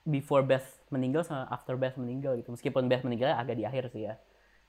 [0.01, 4.07] before Beth meninggal sama after Beth meninggal gitu meskipun Beth meninggal agak di akhir sih
[4.07, 4.15] ya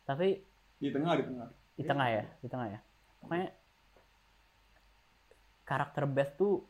[0.03, 0.43] tapi
[0.77, 1.49] Di tengah di tengah.
[1.73, 2.81] di tengah ya di tengah ya
[3.21, 3.51] pokoknya
[5.65, 6.65] karakter Beth tuh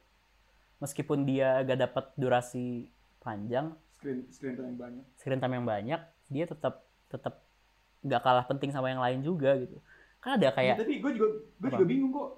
[0.79, 2.87] meskipun dia gak dapat durasi
[3.19, 5.05] panjang Screen screen time yang banyak.
[5.19, 7.43] screen time yang banyak dia tetap tetap
[7.99, 9.75] nggak kalah penting sama yang lain juga gitu
[10.19, 11.27] kan ada Ya, kayak tapi gue juga
[11.59, 12.31] gue juga bingung kok.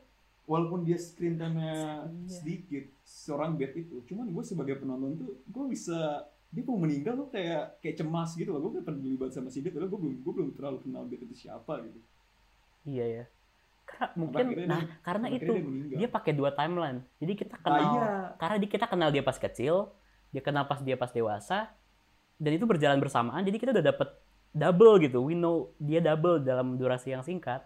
[0.45, 2.27] Walaupun dia screen time-nya Iya.
[2.27, 7.31] sedikit, seorang Beth itu, cuman gue sebagai penonton tuh, gue bisa dia mau meninggal tuh
[7.31, 8.59] kayak kayak cemas gitu loh.
[8.59, 11.47] Gue gak peduli banget sama si Beth, gue belum gue belum terlalu kenal Beth itu
[11.47, 12.01] siapa gitu.
[12.83, 13.25] iya ya
[14.15, 15.53] mungkin akhirnya nah dia- karena itu
[15.87, 18.09] dia dia pakai dua timeline jadi kita Ah, kenal iya.
[18.37, 19.75] karena di, kita kenal dia pas kecil
[20.31, 21.69] dia kenal pas dia pas dewasa
[22.37, 24.09] dan itu berjalan bersamaan jadi kita udah dapet
[24.51, 27.63] double gitu we know dia double dalam durasi yang singkat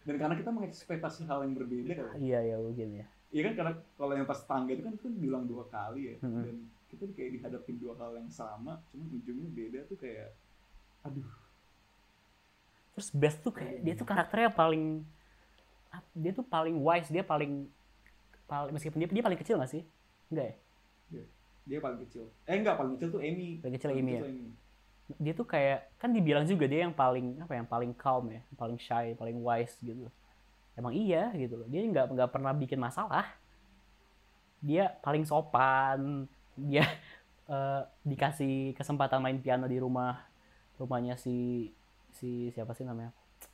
[0.00, 2.16] Dan karena kita mengekspektasi hal yang berbeda kan.
[2.16, 5.46] iya ya mungkin ya Iya kan karena kalau yang pas tangga itu kan itu diulang
[5.46, 6.14] dua kali ya.
[6.18, 6.42] Mm-mm.
[6.42, 6.56] Dan
[6.90, 10.34] kita kayak dihadapin dua hal yang sama, cuman ujungnya beda tuh kayak
[11.06, 11.30] aduh.
[12.90, 15.06] terus Beth tuh kayak dia tuh karakternya paling
[16.14, 17.66] dia tuh paling wise dia paling
[18.46, 19.82] paling meskipun dia dia paling kecil gak sih
[20.30, 20.56] enggak ya
[21.70, 22.24] Dia paling kecil.
[22.50, 23.62] Eh enggak, paling kecil tuh Amy.
[23.62, 24.22] Paling kecil Paling Amy ya?
[24.26, 24.48] Amy.
[25.22, 28.58] dia tuh kayak kan dibilang juga dia yang paling apa yang paling calm ya yang
[28.58, 30.06] paling shy paling wise gitu
[30.78, 33.26] emang iya gitu loh dia nggak nggak pernah bikin masalah
[34.62, 36.86] dia paling sopan dia
[37.54, 40.22] eh, dikasih kesempatan main piano di rumah
[40.78, 41.68] rumahnya si
[42.14, 43.10] si siapa sih namanya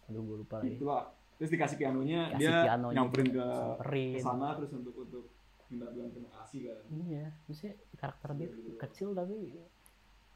[0.09, 1.09] aduh gue lupa lagi Itulah.
[1.37, 4.14] Terus dikasih pianonya, dia pianonya, nyamperin ke samperin.
[4.16, 5.24] ke sana terus untuk untuk
[5.68, 6.78] minta bilang terima kasih kan.
[6.95, 9.34] iya maksudnya karakter dia tuh kecil tapi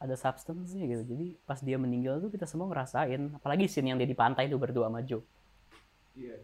[0.02, 4.10] ada substance-nya gitu jadi pas dia meninggal tuh kita semua ngerasain apalagi scene yang dia
[4.10, 5.22] di pantai tuh berdua sama Joe
[6.18, 6.36] Iya.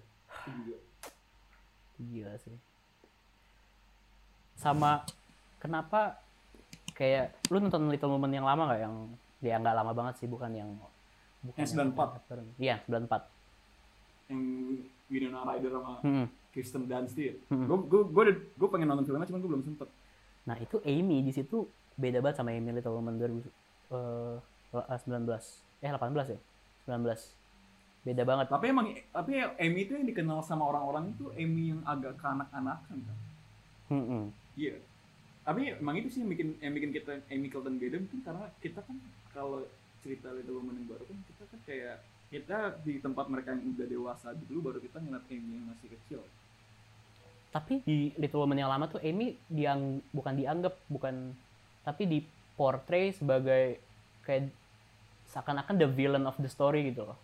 [0.46, 0.78] Itu juga.
[1.98, 2.56] Gila sih.
[4.56, 5.02] Sama
[5.60, 6.22] kenapa
[6.96, 8.94] kayak lu nonton Little Women yang lama nggak yang
[9.42, 10.70] dia nggak lama banget sih bukan yang
[11.44, 12.56] bukan Yang 94.
[12.56, 13.35] Iya, 94.
[14.26, 14.42] Yang
[15.06, 16.26] Winona Ryder sama Hmm.
[16.50, 17.34] Kristen Dunst itu ya.
[17.52, 17.66] Hmm.
[17.68, 18.24] Gue gue gue
[18.56, 19.88] gue pengen nonton filmnya cuman gue belum sempet.
[20.46, 21.66] Nah, itu Amy di situ
[21.98, 23.44] beda banget sama Amy Little Women 2000
[23.92, 24.36] eh,
[24.72, 25.84] 19.
[25.84, 26.38] Eh 18 ya?
[26.88, 28.06] 19.
[28.06, 28.46] Beda banget.
[28.46, 33.18] Tapi emang tapi Amy itu yang dikenal sama orang-orang itu Amy yang agak kanak-kanakan kan.
[33.90, 34.30] Hmm.
[34.54, 34.78] Iya.
[35.46, 38.82] Tapi emang itu sih yang bikin yang bikin kita Amy Cotton beda mungkin karena kita
[38.82, 38.96] kan
[39.30, 39.62] kalau
[40.02, 41.96] cerita Little Women yang baru kan kita kan kayak
[42.26, 46.20] kita di tempat mereka yang udah dewasa dulu baru kita ngeliat Amy yang masih kecil.
[47.54, 51.32] Tapi di Little Women yang lama tuh Amy diang bukan dianggap bukan
[51.86, 52.18] tapi di
[52.58, 53.78] portray sebagai
[54.26, 54.50] kayak
[55.30, 57.18] seakan-akan the villain of the story gitu loh.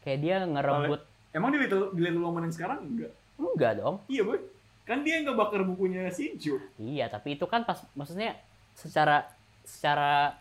[0.00, 3.12] Kayak dia ngerebut Emang di Little, di Little Women yang sekarang enggak?
[3.38, 3.96] enggak dong.
[4.08, 4.40] Iya boy.
[4.88, 6.56] Kan dia yang ngebakar bukunya si Jo.
[6.80, 8.40] Iya, tapi itu kan pas maksudnya
[8.72, 9.28] secara
[9.62, 10.40] secara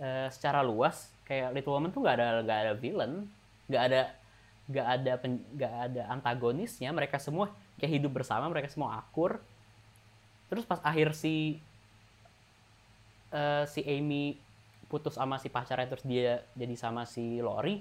[0.00, 3.12] eh, secara luas kayak Little Women tuh nggak ada nggak ada villain,
[3.68, 4.00] nggak ada
[4.68, 5.12] nggak ada
[5.54, 6.88] nggak ada antagonisnya.
[6.90, 9.38] Mereka semua kayak hidup bersama, mereka semua akur.
[10.48, 11.60] Terus pas akhir si
[13.30, 14.40] eh, si Amy
[14.88, 17.76] putus sama si pacarnya terus dia jadi sama si Lori,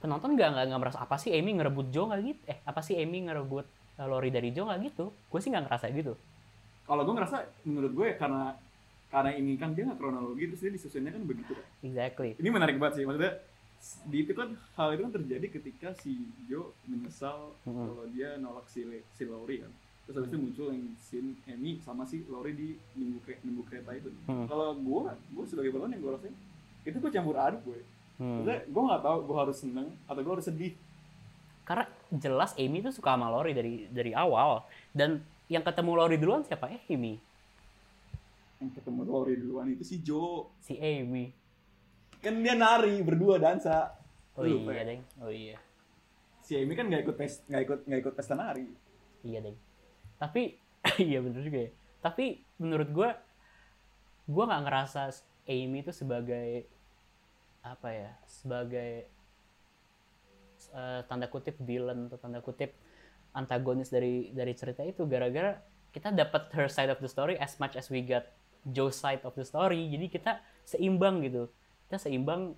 [0.00, 2.40] penonton nggak nggak nggak merasa apa sih Amy ngerebut Joe nggak gitu?
[2.48, 3.68] Eh apa sih Amy ngerebut
[4.00, 5.12] eh, Lori dari Joe nggak gitu?
[5.28, 6.16] Gue sih nggak ngerasa gitu.
[6.88, 7.36] Kalau gue ngerasa
[7.68, 8.56] menurut gue karena
[9.14, 11.66] karena ini kan dia nggak kronologi terus dia disusunnya kan begitu kan.
[11.80, 12.34] Exactly.
[12.34, 13.38] Ini menarik banget sih maksudnya
[14.04, 17.84] di itu kan hal itu kan terjadi ketika si Jo menyesal Mhm.
[17.84, 19.70] kalau dia nolak si Le- si Lori kan.
[20.04, 23.94] Terus habis itu muncul yang scene Amy sama si Lori di minggu kre- minggu kereta
[23.94, 24.10] itu.
[24.26, 24.46] Mhm.
[24.46, 26.34] Kalau gue, gue sebagai penonton yang gue rasain
[26.82, 27.80] itu gue campur aduk gue.
[28.14, 28.40] Hmm.
[28.40, 30.72] Maksudnya gue nggak tahu gue harus seneng atau gue harus sedih.
[31.62, 34.60] Karena jelas Amy tuh suka sama Lori dari dari awal
[34.90, 36.68] dan yang ketemu Lori duluan siapa?
[36.68, 37.16] Eh, Amy.
[38.64, 40.56] Yang ketemu Lori duluan itu si Jo.
[40.64, 41.28] Si Amy.
[42.24, 43.92] Kan dia nari berdua dansa.
[44.34, 44.84] Oh Lupa iya, ya?
[44.88, 45.02] Deng.
[45.20, 45.56] Oh iya.
[46.40, 48.64] Si Amy kan nggak ikut pes nggak ikut nggak ikut pesta nari.
[49.24, 49.56] iya deh
[50.20, 50.56] tapi
[51.10, 51.70] iya bener juga ya
[52.04, 53.10] tapi menurut gue
[54.28, 55.12] gue nggak ngerasa
[55.48, 56.68] Amy itu sebagai
[57.64, 59.08] apa ya sebagai
[60.72, 62.76] eh, tanda kutip villain atau tanda kutip
[63.32, 65.56] antagonis dari dari cerita itu gara-gara
[65.92, 68.28] kita dapat her side of the story as much as we got
[68.64, 70.32] Joe's side of the story jadi kita
[70.64, 71.52] seimbang gitu
[71.88, 72.56] kita seimbang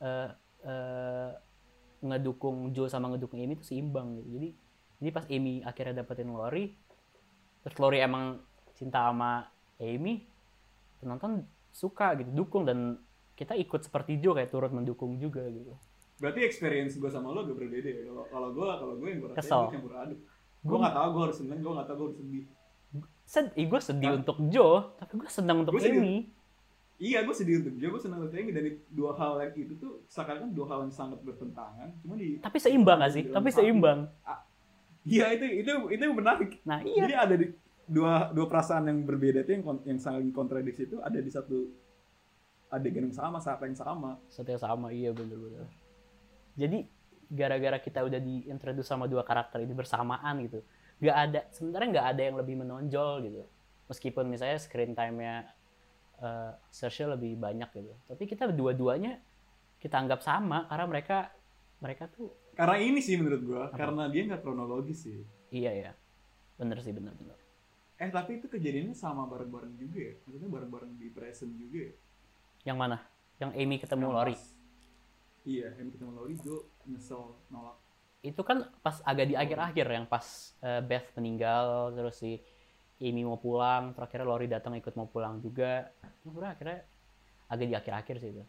[0.00, 0.28] eh,
[0.64, 1.30] eh,
[2.04, 4.48] ngedukung Joe sama ngedukung Amy itu seimbang gitu jadi
[5.00, 6.72] jadi pas Amy akhirnya dapetin Lori
[7.64, 8.40] terus Lori emang
[8.76, 9.48] cinta sama
[9.80, 10.24] Amy
[11.00, 13.00] penonton suka gitu dukung dan
[13.34, 15.74] kita ikut seperti Joe kayak turut mendukung juga gitu
[16.22, 18.02] Berarti experience gue sama lo agak berbeda ya.
[18.30, 19.62] Kalau gue kalau gue yang gue rasain Kesel.
[19.66, 20.20] gue campur aduk.
[20.64, 22.44] Gue nggak tahu gue harus seneng, gue nggak tahu gue harus sedih.
[23.24, 24.20] Sed, gue sedih Hah?
[24.20, 25.84] untuk Joe tapi gue senang untuk Gua.
[25.84, 26.28] Amy
[26.94, 30.06] Iya, gue sedih untuk dia, gue senang untuk Amy dan dua hal yang itu tuh
[30.06, 31.90] seakan-akan dua hal yang sangat bertentangan.
[31.98, 34.06] Cuma di tapi seimbang gak sih tapi seimbang
[35.04, 36.64] Iya itu itu itu yang menarik.
[36.64, 37.46] nah iya Jadi ada di
[37.84, 41.68] dua dua perasaan yang berbeda itu yang yang saling kontradiksi itu ada di satu
[42.72, 44.16] adegan yang sama saat yang sama.
[44.32, 45.68] satu yang sama iya bener-bener
[46.56, 46.88] jadi
[47.28, 50.64] gara-gara kita udah diintroduce sama dua karakter ini bersamaan gitu
[50.98, 53.42] nggak ada sebenarnya nggak ada yang lebih menonjol gitu
[53.86, 55.48] meskipun misalnya screen time-nya
[56.18, 59.18] uh, Saoirse lebih banyak gitu tapi kita dua-duanya
[59.78, 61.18] kita anggap sama karena mereka
[61.82, 63.74] mereka tuh Karena ini sih menurut gue, Apa?
[63.74, 65.20] karena dia nggak kronologis sih.
[65.50, 65.92] iya ya
[66.56, 67.34] bener sih bener-bener
[67.94, 70.14] Eh tapi itu kejadiannya sama bareng-bareng juga ya.
[70.26, 71.94] Maksudnya bareng-bareng di present juga ya.
[72.64, 72.98] yang mana
[73.38, 74.34] yang Amy ketemu Lori
[75.44, 77.76] Iya, yang ketemu Lori gue nyesel nolak.
[78.24, 80.24] Itu kan pas agak di akhir-akhir yang pas
[80.58, 82.40] uh, Beth meninggal terus si
[82.96, 85.92] Amy mau pulang terakhir Lori datang ikut mau pulang juga.
[86.24, 86.80] Udah akhirnya
[87.46, 88.44] agak di akhir-akhir sih itu.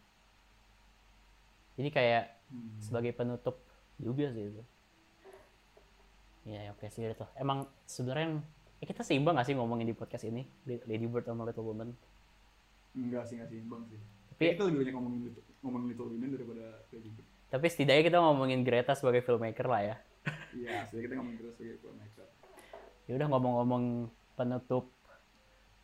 [1.76, 2.78] Jadi kayak Hmm.
[2.78, 3.58] sebagai penutup
[3.98, 4.62] juga sih itu.
[6.46, 8.46] Ya oke sih itu emang sebenarnya yang-
[8.78, 10.46] eh, kita seimbang gak sih ngomongin di podcast ini?
[10.62, 11.90] Lady Bird sama Little Woman
[12.94, 13.98] Enggak sih, enggak seimbang sih.
[14.30, 16.64] tapi Tapi kita lebih banyak ngomongin Little, ngomongin Little Women daripada
[16.94, 17.28] Lady Bird.
[17.46, 19.96] Tapi setidaknya kita ngomongin Greta sebagai filmmaker lah ya
[20.52, 22.26] Iya, asli kita ngomongin terus sebagai filmmaker.
[23.04, 23.84] ya udah ngomong-ngomong
[24.34, 24.84] penutup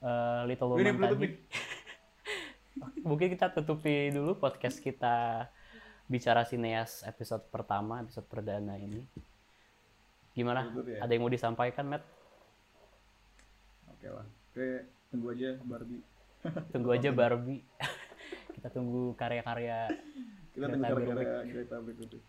[0.01, 1.29] eh, Little ini Woman penutup tadi
[3.07, 5.47] mungkin kita tutupi dulu podcast kita
[6.05, 9.07] bicara sineas episode pertama episode perdana ini
[10.33, 10.99] gimana ya.
[11.01, 12.05] ada yang mau disampaikan Matt
[13.89, 14.27] Oke lah.
[14.51, 14.69] Oke,
[15.09, 16.03] tunggu aja Barbie.
[16.73, 17.63] tunggu aja Barbie
[18.57, 19.93] kita tunggu karya-karya
[20.53, 21.41] Kita Greta tunggu gara-gara.
[21.45, 22.21] Greta berikutnya.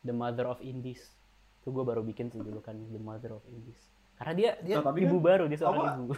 [0.00, 1.02] The Mother of Indies
[1.58, 3.82] itu gue baru bikin sih dulu kan The Mother of Indies
[4.14, 6.14] karena dia dia Nah, tapi ibu kan- baru dia seorang ibu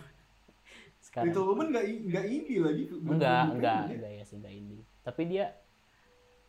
[1.09, 2.83] sekarang Little Women nggak i- nggak indie lagi.
[2.93, 3.95] enggak enggak ya?
[3.97, 5.45] enggak ya sih enggak indie tapi dia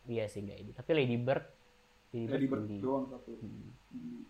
[0.04, 1.44] iya sih enggak indie tapi Lady Bird
[2.10, 2.80] Lady Bird, Lady Bird indie.
[2.80, 3.30] doang satu.
[3.32, 3.72] Hmm.
[3.90, 4.24] Indie.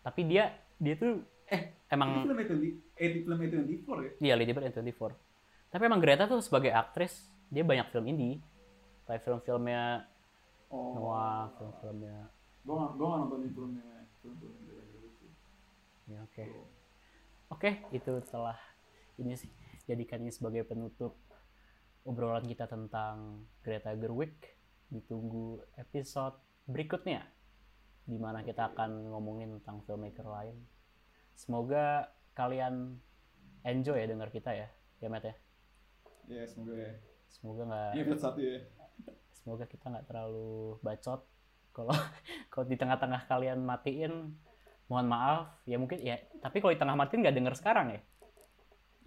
[0.00, 1.12] tapi dia dia tuh
[1.46, 2.54] Eh, Itu emang film itu
[2.94, 3.68] eh film itu yang
[3.98, 4.10] ya?
[4.20, 5.16] Iya, Lady Bird and 24.
[5.70, 8.36] Tapi emang Greta tuh sebagai aktris, dia banyak film indie.
[9.08, 10.04] Kayak film-filmnya
[10.68, 11.00] Oh.
[11.00, 12.28] Noah, film-filmnya...
[12.60, 13.88] Gue nggak gue nggak nontonin filmnya
[14.20, 14.52] film-film.
[16.08, 16.44] Ya, oke.
[16.44, 16.68] Tuh.
[17.48, 18.60] Oke, itu telah
[19.16, 19.48] ini sih.
[19.88, 21.16] Jadikan ini sebagai penutup
[22.04, 24.36] obrolan kita tentang Greta Gerwig.
[24.92, 26.36] Ditunggu episode
[26.68, 27.24] berikutnya.
[28.08, 30.56] di mana kita akan ngomongin tentang filmmaker lain.
[31.36, 32.96] Semoga kalian
[33.68, 34.68] enjoy ya dengar kita ya.
[35.04, 35.36] Ya, Matt ya.
[36.24, 36.92] Ya semoga ya.
[37.28, 38.64] Semoga nggak Ini episode satu ya.
[39.48, 41.24] Semoga kita nggak terlalu bacot.
[41.72, 41.96] Kalau
[42.52, 44.36] kalau di tengah-tengah kalian matiin
[44.92, 45.56] mohon maaf.
[45.64, 48.00] Ya mungkin ya tapi kalau di tengah matiin nggak denger sekarang ya?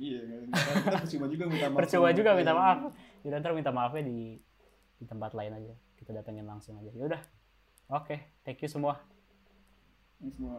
[0.02, 0.18] Iya,
[0.50, 1.78] kita, percuma juga minta maaf.
[1.86, 2.58] percuma juga minta kalian.
[2.58, 2.78] maaf.
[3.22, 4.42] Jadi ntar minta maafnya di
[4.98, 5.74] di tempat lain aja.
[5.94, 6.90] Kita datengin langsung aja.
[6.90, 7.22] Ya udah
[7.94, 8.98] oke thank you semua.
[10.26, 10.58] Ini semua.